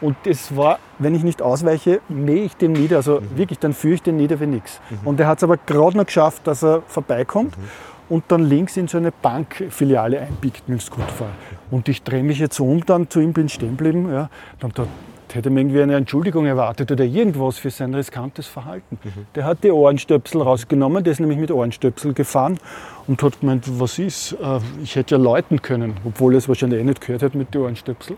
[0.00, 0.08] Mhm.
[0.08, 2.96] Und das war, wenn ich nicht ausweiche, mähe ich den nieder.
[2.96, 3.36] Also mhm.
[3.36, 4.80] wirklich, dann führe ich den nieder wie nichts.
[4.90, 5.06] Mhm.
[5.06, 7.62] Und er hat es aber gerade noch geschafft, dass er vorbeikommt mhm.
[8.08, 11.30] und dann links in so eine Bankfiliale einbiegt mit dem Scooterfahrer.
[11.70, 14.12] Und ich drehe mich jetzt um dann zu ihm, bin stehen geblieben.
[14.12, 14.30] Ja.
[14.60, 14.86] Dann da,
[15.34, 18.98] hätte man irgendwie eine Entschuldigung erwartet oder irgendwas für sein riskantes Verhalten.
[19.34, 22.58] Der hat die Ohrenstöpsel rausgenommen, der ist nämlich mit Ohrenstöpsel gefahren
[23.06, 26.80] und hat gemeint, was ist, äh, ich hätte ja läuten können, obwohl er es wahrscheinlich
[26.80, 28.16] eh nicht gehört hat mit den Ohrenstöpsel.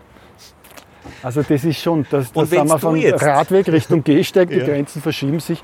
[1.23, 4.65] Also das ist schon, das, das sind wir von Radweg Richtung Gehsteig, die Ja.
[4.65, 5.61] Grenzen verschieben sich.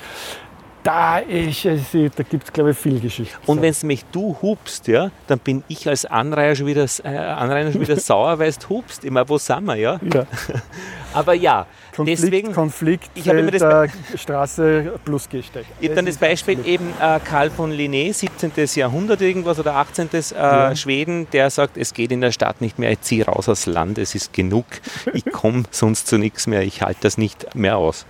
[0.83, 3.37] Da, ist da gibt es, glaube ich, viel Geschichte.
[3.45, 7.71] Und wenn mich du hupst, ja, dann bin ich als Anreiher schon wieder, äh, Anrainer
[7.71, 9.05] schon wieder sauer, weil du hupst.
[9.05, 9.99] Immer, wo sind wir, ja?
[10.13, 10.25] ja.
[11.13, 15.65] Aber ja, Konflikt, deswegen, Konflikt Ich habe immer das äh, Straße plus Gehsteig.
[15.79, 18.51] ich hab dann das Beispiel eben äh, Karl von Linné, 17.
[18.75, 20.09] Jahrhundert irgendwas oder 18.
[20.11, 23.67] Äh, Schweden, der sagt, es geht in der Stadt nicht mehr, ich ziehe raus aus
[23.67, 24.65] Land, es ist genug,
[25.13, 28.05] ich komme sonst zu nichts mehr, ich halte das nicht mehr aus.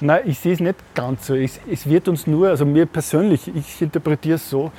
[0.00, 1.34] Nein, ich sehe es nicht ganz so.
[1.34, 4.72] Es, es wird uns nur, also mir persönlich, ich interpretiere es so,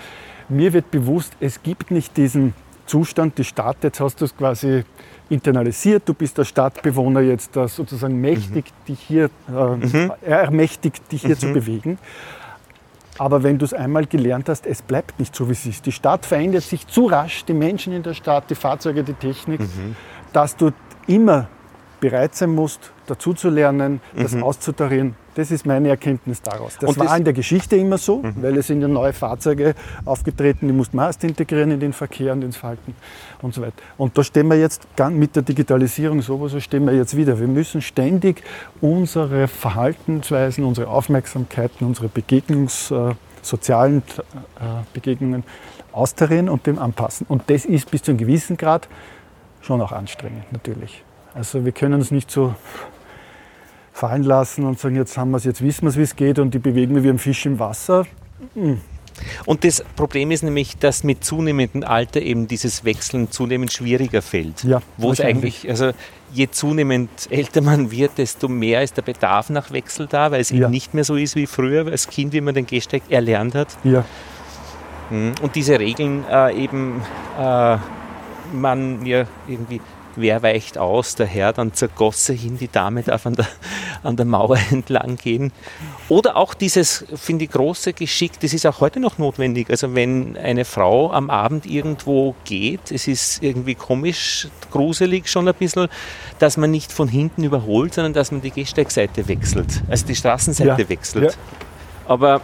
[0.50, 2.56] mir wird bewusst, es gibt nicht diesen
[2.88, 4.84] Zustand, die Stadt, jetzt hast du es quasi
[5.32, 11.38] internalisiert, du bist der Stadtbewohner jetzt sozusagen mächtig, dich hier, äh, er ermächtigt, dich hier
[11.38, 11.98] zu bewegen.
[13.18, 15.86] Aber wenn du es einmal gelernt hast, es bleibt nicht so, wie es ist.
[15.86, 19.62] Die Stadt verändert sich zu rasch, die Menschen in der Stadt, die Fahrzeuge, die Technik,
[20.34, 20.72] dass du
[21.08, 21.48] immer
[22.02, 25.16] bereit sein musst, dazu zu lernen, das auszutarieren.
[25.36, 26.78] Das ist meine Erkenntnis daraus.
[26.78, 29.76] Das Und war das- in der Geschichte immer so, weil es sind ja neue Fahrzeuge
[30.04, 32.96] aufgetreten, die musste man erst integrieren in den Verkehr und ins Verhalten
[33.42, 33.76] und so weiter.
[33.98, 37.40] Und da stehen wir jetzt mit der Digitalisierung sowieso stehen wir jetzt wieder.
[37.40, 38.44] Wir müssen ständig
[38.82, 45.44] unsere Verhaltensweisen, unsere Aufmerksamkeiten, unsere Begegnungs, äh, sozialen äh, Begegnungen
[45.94, 47.26] austarieren und dem anpassen.
[47.30, 48.88] Und das ist bis zu einem gewissen Grad
[49.62, 51.04] schon auch anstrengend, natürlich.
[51.34, 52.54] Also wir können uns nicht so
[53.94, 56.40] fallen lassen und sagen, jetzt haben wir es, jetzt wissen wir es, wie es geht
[56.40, 58.06] und die bewegen wir wie ein Fisch im Wasser.
[59.46, 64.64] Und das Problem ist nämlich, dass mit zunehmendem Alter eben dieses Wechseln zunehmend schwieriger fällt.
[64.64, 65.92] Ja, Wo es eigentlich, also
[66.34, 70.50] je zunehmend älter man wird, desto mehr ist der Bedarf nach Wechsel da, weil es
[70.50, 70.64] Ja.
[70.64, 73.68] eben nicht mehr so ist wie früher als Kind, wie man den Gehsteig erlernt hat.
[73.84, 74.06] Ja,
[75.12, 75.34] Mhm.
[75.42, 77.02] Und diese Regeln äh, eben,
[77.38, 77.78] äh,
[78.54, 79.82] man ja irgendwie,
[80.16, 83.48] wer weicht aus, der Herr dann zur Gosse hin, die Dame darf an der,
[84.04, 85.52] an der Mauer entlang gehen.
[86.10, 89.70] Oder auch dieses, finde ich, große Geschick, das ist auch heute noch notwendig.
[89.70, 95.54] Also wenn eine Frau am Abend irgendwo geht, es ist irgendwie komisch, gruselig schon ein
[95.56, 95.88] bisschen,
[96.40, 100.82] dass man nicht von hinten überholt, sondern dass man die Gehsteigseite wechselt, also die Straßenseite
[100.82, 100.90] Ja.
[100.90, 101.38] wechselt.
[102.08, 102.42] Aber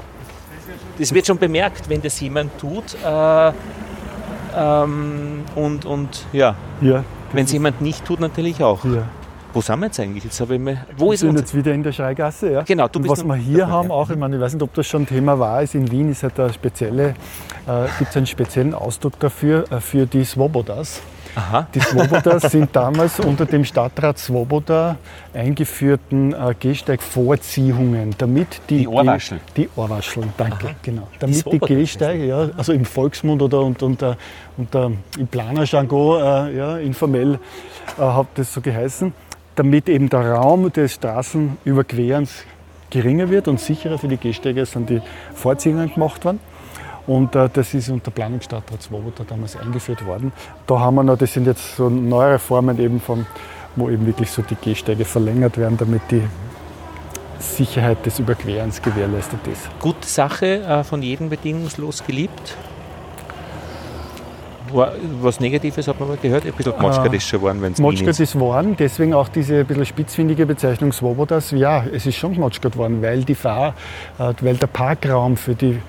[1.00, 2.96] das wird schon bemerkt, wenn das jemand tut.
[3.04, 3.52] Äh,
[4.56, 7.04] ähm, und, und ja, ja.
[7.34, 8.84] Wenn es jemand nicht tut, natürlich auch.
[8.86, 9.04] ja.
[9.54, 10.24] Wo sind wir jetzt eigentlich?
[10.24, 12.52] Jetzt habe ich mal, wo Wir ist sind unser, jetzt wieder in der Schreigasse.
[12.52, 12.62] Ja.
[12.62, 14.74] Genau, du und bist was wir hier haben, auch, ich, meine, ich weiß nicht, ob
[14.74, 17.16] das schon Thema war, ist in Wien ist halt spezielle,
[17.66, 21.02] äh, gibt es einen speziellen Ausdruck dafür, äh, für die Swobodas.
[21.38, 21.68] Aha.
[21.76, 24.96] Die Swobodas sind damals unter dem Stadtrat Swoboda
[25.36, 29.40] eingeführten äh, Gehsteigvorziehungen, damit die, Die Ohrwaschel.
[29.54, 31.08] Geh- Die Ohrwascheln, danke, genau.
[31.20, 34.18] Damit die, Swobodas Gehsteige, ja, also im Volksmund oder und, unter,
[34.58, 37.36] unter, im Planerjargon, äh, ja, informell
[37.98, 39.14] äh, hat das so geheißen,
[39.56, 42.46] damit eben der Raum des Straßenüberquerens
[42.90, 45.02] geringer wird und sicherer für die Gehsteige sind die
[45.36, 46.40] Vorziehungen gemacht worden.
[47.08, 50.34] Und äh, das ist unter Planungsstadtrat Swoboda damals eingeführt worden.
[50.68, 53.26] Da haben wir noch, das sind jetzt so neuere Formen eben von,
[53.78, 56.22] wo eben wirklich so die Gehsteige verlängert werden, damit die
[57.40, 59.70] Sicherheit des Überquerens gewährleistet ist.
[59.80, 62.58] Gute Sache, äh, von jedem bedingungslos geliebt.
[64.74, 64.92] War,
[65.22, 68.20] was Negatives hat man mal gehört, ein bisschen gemotschert ist schon geworden, wenn es Gemotschert
[68.20, 71.52] ist worden, deswegen auch diese ein bisschen spitzfindige Bezeichnung Swobodas.
[71.52, 73.76] Ja, es ist schon gemotschert worden, weil, die Fahr,
[74.20, 75.80] äh, weil der Parkraum für die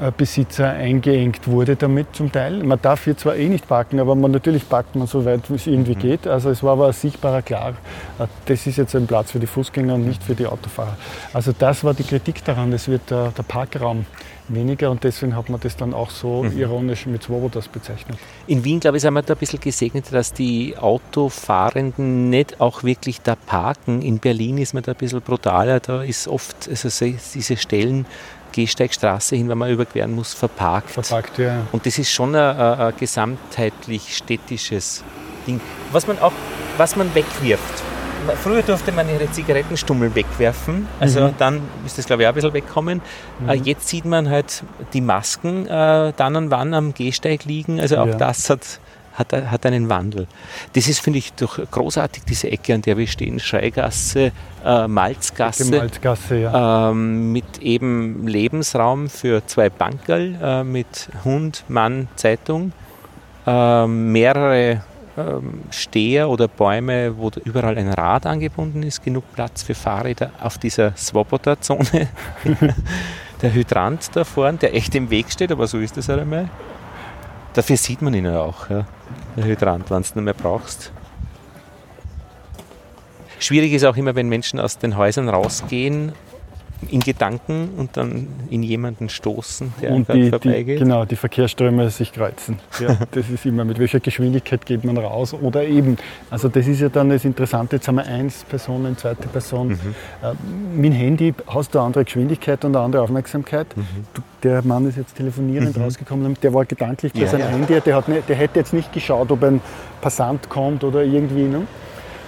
[0.00, 2.62] Autobesitzer eingeengt wurde damit zum Teil.
[2.62, 5.54] Man darf hier zwar eh nicht parken, aber man, natürlich parkt man so weit, wie
[5.54, 6.26] es irgendwie geht.
[6.26, 7.70] Also es war aber sichtbarer klar,
[8.18, 10.96] äh, das ist jetzt ein Platz für die Fußgänger und nicht für die Autofahrer.
[11.32, 14.04] Also das war die Kritik daran, es wird äh, der Parkraum
[14.48, 18.16] weniger und deswegen hat man das dann auch so ironisch mit Swobodas bezeichnet.
[18.46, 22.84] In Wien, glaube ich, sind wir da ein bisschen gesegnet, dass die Autofahrenden nicht auch
[22.84, 24.02] wirklich da parken.
[24.02, 25.80] In Berlin ist man da ein bisschen brutaler.
[25.80, 28.06] Da ist oft also se- diese Stellen,
[28.56, 30.90] Gehsteigstraße hin, wenn man überqueren muss, verparkt.
[30.90, 31.66] Verpackt, ja.
[31.72, 35.04] Und das ist schon ein, ein, gesamtheitlich städtisches
[35.46, 35.60] Ding.
[35.92, 36.32] Was man auch,
[36.78, 37.82] was man wegwirft.
[38.42, 42.54] Früher durfte man ihre Zigarettenstummel wegwerfen, also dann ist das glaube ich auch ein bisschen
[42.54, 43.00] wegkommen.
[43.46, 47.98] Äh, jetzt sieht man halt die Masken äh, dann und wann am Gehsteig liegen, also
[47.98, 48.14] auch Ja.
[48.16, 48.80] das hat,
[49.16, 50.26] hat, hat einen Wandel.
[50.74, 54.32] Das ist, finde ich, doch großartig, diese Ecke, an der wir stehen, Schreigasse,
[54.64, 56.90] äh, Malzgasse Malzgasse, ja.
[56.90, 62.72] ähm, mit eben Lebensraum für zwei Bankerl, äh, mit Hund, Mann, Zeitung,
[63.46, 64.82] ähm, mehrere
[65.16, 70.58] ähm, Steher oder Bäume, wo überall ein Rad angebunden ist, genug Platz für Fahrräder auf
[70.58, 72.08] dieser Swoboda-Zone.
[73.42, 76.48] der Hydrant da vorne, der echt im Weg steht, aber so ist das halt einmal.
[77.56, 78.84] Dafür sieht man ihn ja auch, ja,
[79.34, 80.92] der Hydrant, wenn du ihn mehr brauchst.
[83.38, 86.12] Schwierig ist auch immer, wenn Menschen aus den Häusern rausgehen
[86.90, 90.76] in Gedanken und dann in jemanden stoßen, der und die, vorbeigeht.
[90.76, 92.58] Die, genau, die Verkehrsströme sich kreuzen.
[92.80, 95.96] Ja, das ist immer, mit welcher Geschwindigkeit geht man raus oder eben,
[96.30, 99.68] also das ist ja dann das Interessante, jetzt haben wir eins Personen, zweite Person.
[99.68, 99.74] Mhm.
[100.22, 103.74] Äh, mit dem Handy hast du eine andere Geschwindigkeit und eine andere Aufmerksamkeit.
[103.76, 103.86] Mhm.
[104.14, 105.82] Du, der Mann ist jetzt telefonierend mhm.
[105.82, 107.48] rausgekommen, der war gedanklich bei ja, seinem ja.
[107.48, 109.60] Handy, der, hat nicht, der hätte jetzt nicht geschaut, ob ein
[110.00, 111.44] Passant kommt oder irgendwie.
[111.44, 111.66] Ne?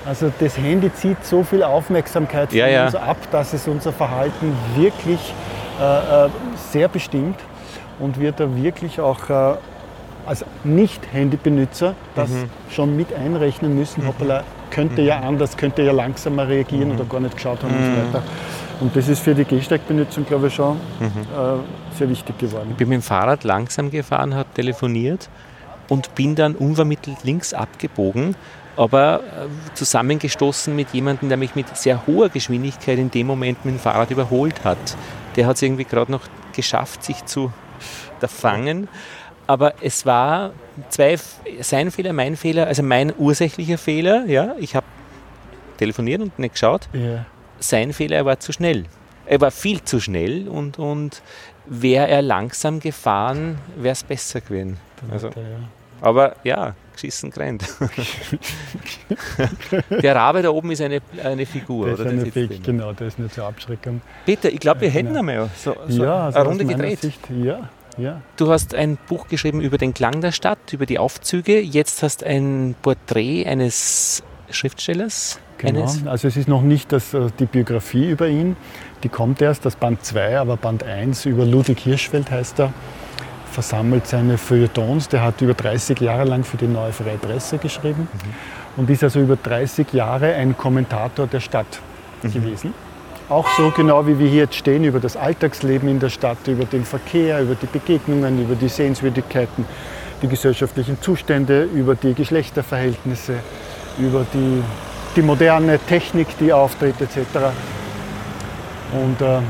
[0.09, 4.55] Also das Handy zieht so viel Aufmerksamkeit von ja, uns ab, dass es unser Verhalten
[4.75, 5.35] wirklich
[5.79, 6.31] äh, äh,
[6.73, 7.39] sehr bestimmt
[7.99, 9.57] und wir da wirklich auch äh,
[10.25, 12.49] als Nicht-Handy-Benutzer das mhm.
[12.71, 14.03] schon mit einrechnen müssen.
[14.03, 14.09] Mhm.
[14.09, 15.09] Hoppala, könnte mhm.
[15.09, 16.95] ja anders, könnte ja langsamer reagieren mhm.
[16.95, 18.15] oder gar nicht geschaut haben und so mhm.
[18.15, 18.23] weiter.
[18.81, 21.07] Und das ist für die Gehsteigbenutzung, glaube ich, schon mhm.
[21.07, 22.69] äh, sehr wichtig geworden.
[22.71, 25.29] Ich bin mit dem Fahrrad langsam gefahren, habe telefoniert
[25.91, 28.37] und bin dann unvermittelt links abgebogen
[28.79, 33.75] aber äh, zusammengestoßen mit jemandem, der mich mit sehr hoher Geschwindigkeit in dem Moment mit
[33.75, 34.79] dem Fahrrad überholt hat.
[35.35, 36.23] Der hat es irgendwie gerade noch
[36.55, 37.53] geschafft, sich zu
[38.21, 38.89] fangen.
[39.49, 40.53] Aber es war
[40.91, 41.17] zwei,
[41.61, 44.27] sein Fehler, mein Fehler, also mein ursächlicher Fehler.
[44.27, 44.87] Ja, ich habe
[45.79, 46.89] telefoniert und nicht geschaut.
[46.95, 47.27] Yeah.
[47.59, 48.85] Sein Fehler, er war zu schnell.
[49.27, 51.23] Er war viel zu schnell und, und
[51.67, 54.79] wäre er langsam gefahren, wäre es besser gewesen.
[55.11, 55.31] Also,
[56.01, 57.65] aber ja, geschissen gerannt.
[60.03, 62.13] der Rabe da oben ist eine, eine Figur, das oder?
[62.13, 64.01] Ist eine Fake, genau, der ist nicht zur Abschreckung.
[64.27, 65.21] Peter, ich glaube, wir hätten genau.
[65.21, 67.01] einmal so, so ja, also eine Runde gedreht.
[67.01, 68.21] Sicht, ja, ja.
[68.37, 71.61] Du hast ein Buch geschrieben über den Klang der Stadt, über die Aufzüge.
[71.61, 75.39] Jetzt hast du ein Porträt eines Schriftstellers.
[75.59, 78.57] Genau, eines also es ist noch nicht das, äh, die Biografie über ihn,
[79.03, 82.73] die kommt erst, das Band 2, aber Band 1 über Ludwig Hirschfeld heißt er
[83.59, 85.09] versammelt seine Feuilletons.
[85.09, 88.81] Der hat über 30 Jahre lang für die Neue Freie Presse geschrieben mhm.
[88.81, 91.81] und ist also über 30 Jahre ein Kommentator der Stadt
[92.23, 92.33] mhm.
[92.33, 92.75] gewesen.
[93.29, 96.67] Auch so genau wie wir hier jetzt stehen, über das Alltagsleben in der Stadt, über
[96.67, 99.65] den Verkehr, über die Begegnungen, über die Sehenswürdigkeiten,
[100.23, 103.35] die gesellschaftlichen Zustände, über die Geschlechterverhältnisse,
[103.99, 104.63] über die,
[105.17, 107.19] die moderne Technik, die auftritt etc.
[108.93, 109.41] Und äh,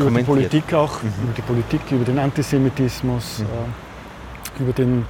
[0.00, 1.08] über die Politik auch, mhm.
[1.22, 3.44] über die Politik, über den Antisemitismus, mhm.
[3.44, 5.06] äh, über den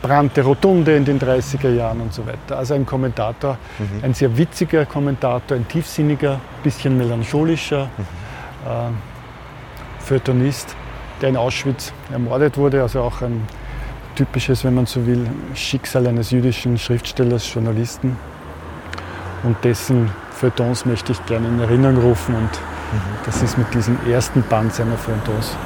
[0.00, 2.56] Brand der Rotunde in den 30er Jahren und so weiter.
[2.56, 4.04] Also ein Kommentator, mhm.
[4.04, 8.04] ein sehr witziger Kommentator, ein tiefsinniger, bisschen melancholischer mhm.
[8.66, 10.76] äh, Feuilletonist,
[11.20, 13.42] der in Auschwitz ermordet wurde, also auch ein
[14.14, 18.16] typisches, wenn man so will, Schicksal eines jüdischen Schriftstellers, Journalisten.
[19.42, 22.50] Und dessen Feuilletons möchte ich gerne in Erinnerung rufen und
[23.24, 25.56] das ist mit diesem ersten Band seiner Feuilletons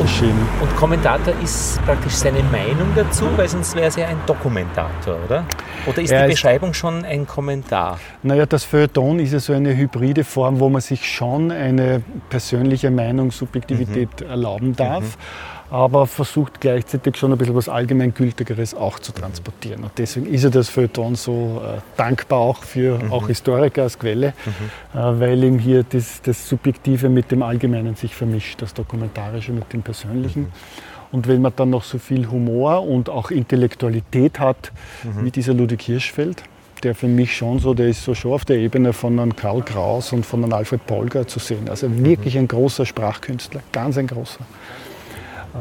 [0.00, 0.36] geschehen.
[0.60, 5.44] Und Kommentator ist praktisch seine Meinung dazu, weil sonst wäre es ja ein Dokumentator, oder?
[5.86, 7.98] Oder ist er die Beschreibung schon ein Kommentar?
[8.22, 12.90] Naja, das Feuilleton ist ja so eine hybride Form, wo man sich schon eine persönliche
[12.90, 14.30] Meinung, Subjektivität mhm.
[14.30, 15.02] erlauben darf.
[15.02, 19.84] Mhm aber versucht gleichzeitig schon ein bisschen was Allgemeingültigeres auch zu transportieren.
[19.84, 23.12] Und deswegen ist ja das Feuilleton so äh, dankbar auch für mhm.
[23.12, 24.98] auch Historiker als Quelle, mhm.
[24.98, 29.72] äh, weil ihm hier das, das, Subjektive mit dem Allgemeinen sich vermischt, das Dokumentarische mit
[29.72, 30.42] dem Persönlichen.
[30.42, 30.52] Mhm.
[31.10, 35.24] Und wenn man dann noch so viel Humor und auch Intellektualität hat, mhm.
[35.24, 36.42] wie dieser Ludwig Hirschfeld,
[36.82, 39.62] der für mich schon so, der ist so schon auf der Ebene von einem Karl
[39.62, 41.68] Kraus und von einem Alfred Polger zu sehen.
[41.68, 44.44] Also wirklich ein großer Sprachkünstler, ganz ein großer.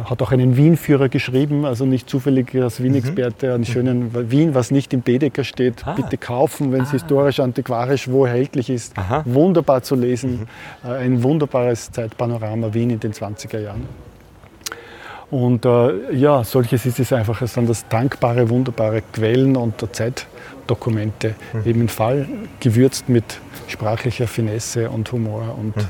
[0.05, 3.65] Hat auch einen Wien-Führer geschrieben, also nicht zufällig als Wien-Experte, einen mhm.
[3.65, 5.93] schönen Wien, was nicht im Bedecker steht, ah.
[5.93, 6.93] bitte kaufen, wenn es ah.
[6.93, 8.97] historisch, antiquarisch wo erhältlich ist.
[8.97, 9.23] Aha.
[9.25, 10.47] Wunderbar zu lesen,
[10.83, 10.89] mhm.
[10.89, 13.85] Äh, ein wunderbares Zeitpanorama Wien in den 20er Jahren.
[15.29, 17.41] Und äh, ja, solches ist es einfach.
[17.41, 21.65] Es sind das dankbare, wunderbare Quellen und Zeitdokumente, mhm.
[21.65, 22.27] eben im Fall
[22.59, 25.83] gewürzt mit sprachlicher Finesse und Humor und mhm.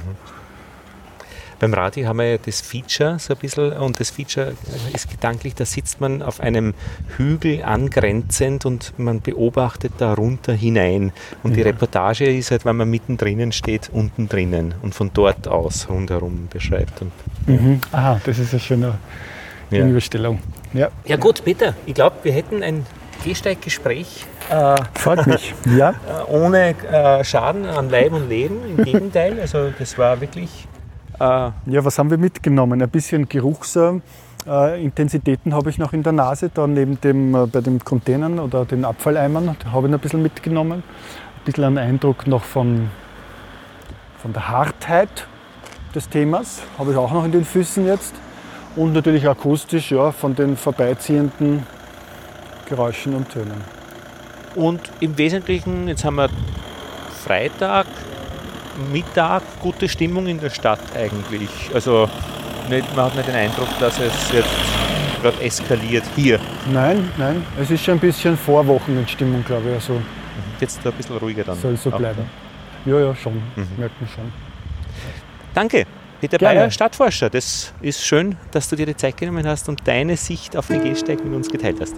[1.60, 4.54] Beim Radio haben wir ja das Feature so ein bisschen und das Feature
[4.94, 6.76] ist gedanklich, da sitzt man auf einem
[7.18, 11.12] Hügel angrenzend und man beobachtet da runter hinein.
[11.42, 15.90] Und die Reportage ist halt, wenn man mittendrin steht, unten drinnen und von dort aus
[15.90, 17.02] rundherum beschreibt.
[17.02, 17.12] Und,
[17.48, 17.82] mhm.
[17.92, 18.88] Aha, das ist eine schöne
[19.72, 19.78] ja.
[19.78, 20.40] Gegenüberstellung.
[20.74, 20.90] Ja.
[21.06, 22.86] ja gut, Peter, ich glaube, wir hätten ein
[23.24, 24.26] Gehsteiggespräch.
[24.50, 25.90] Äh, Freut mich, ja.
[25.90, 29.40] Äh, ohne äh, Schaden an Leib und Leben, im Gegenteil.
[29.40, 30.67] Also das war wirklich
[31.20, 32.82] ja, was haben wir mitgenommen?
[32.82, 33.76] Ein bisschen Geruchs,
[34.48, 34.92] Äh,
[35.52, 38.86] habe ich noch in der Nase, da neben dem, äh, bei den Containern oder den
[38.86, 40.84] Abfalleimern, habe ich noch ein bisschen mitgenommen.
[40.84, 42.90] Ein bisschen einen Eindruck noch von,
[44.22, 45.28] von der Hartheit
[45.94, 48.16] des Themas, habe ich auch noch in den Füßen jetzt.
[48.78, 51.66] Und natürlich akustisch ja, von den vorbeiziehenden
[52.68, 53.62] Geräuschen und Tönen.
[54.56, 56.30] Und im Wesentlichen, jetzt haben wir
[57.26, 57.88] Freitag,
[58.92, 61.50] Mittag, gute Stimmung in der Stadt eigentlich.
[61.74, 62.10] Also
[62.70, 64.48] nicht, man hat nicht den Eindruck, dass es jetzt
[65.22, 66.40] gerade eskaliert hier.
[66.72, 69.74] Nein, nein, es ist schon ein bisschen Vorwochenendstimmung, glaube ich.
[69.76, 70.02] Also
[70.60, 71.58] Jetzt ein bisschen ruhiger dann.
[71.60, 71.98] soll so Auch.
[71.98, 72.24] bleiben.
[72.86, 73.34] Ja, ja, schon.
[73.56, 73.68] Mhm.
[73.78, 74.32] Merkt man schon.
[75.54, 75.86] Danke.
[76.20, 76.60] Peter Gerne.
[76.62, 77.30] Bayer, Stadtforscher.
[77.30, 80.84] Das ist schön, dass du dir die Zeit genommen hast und deine Sicht auf den
[80.84, 81.96] Gehsteig mit uns geteilt hast.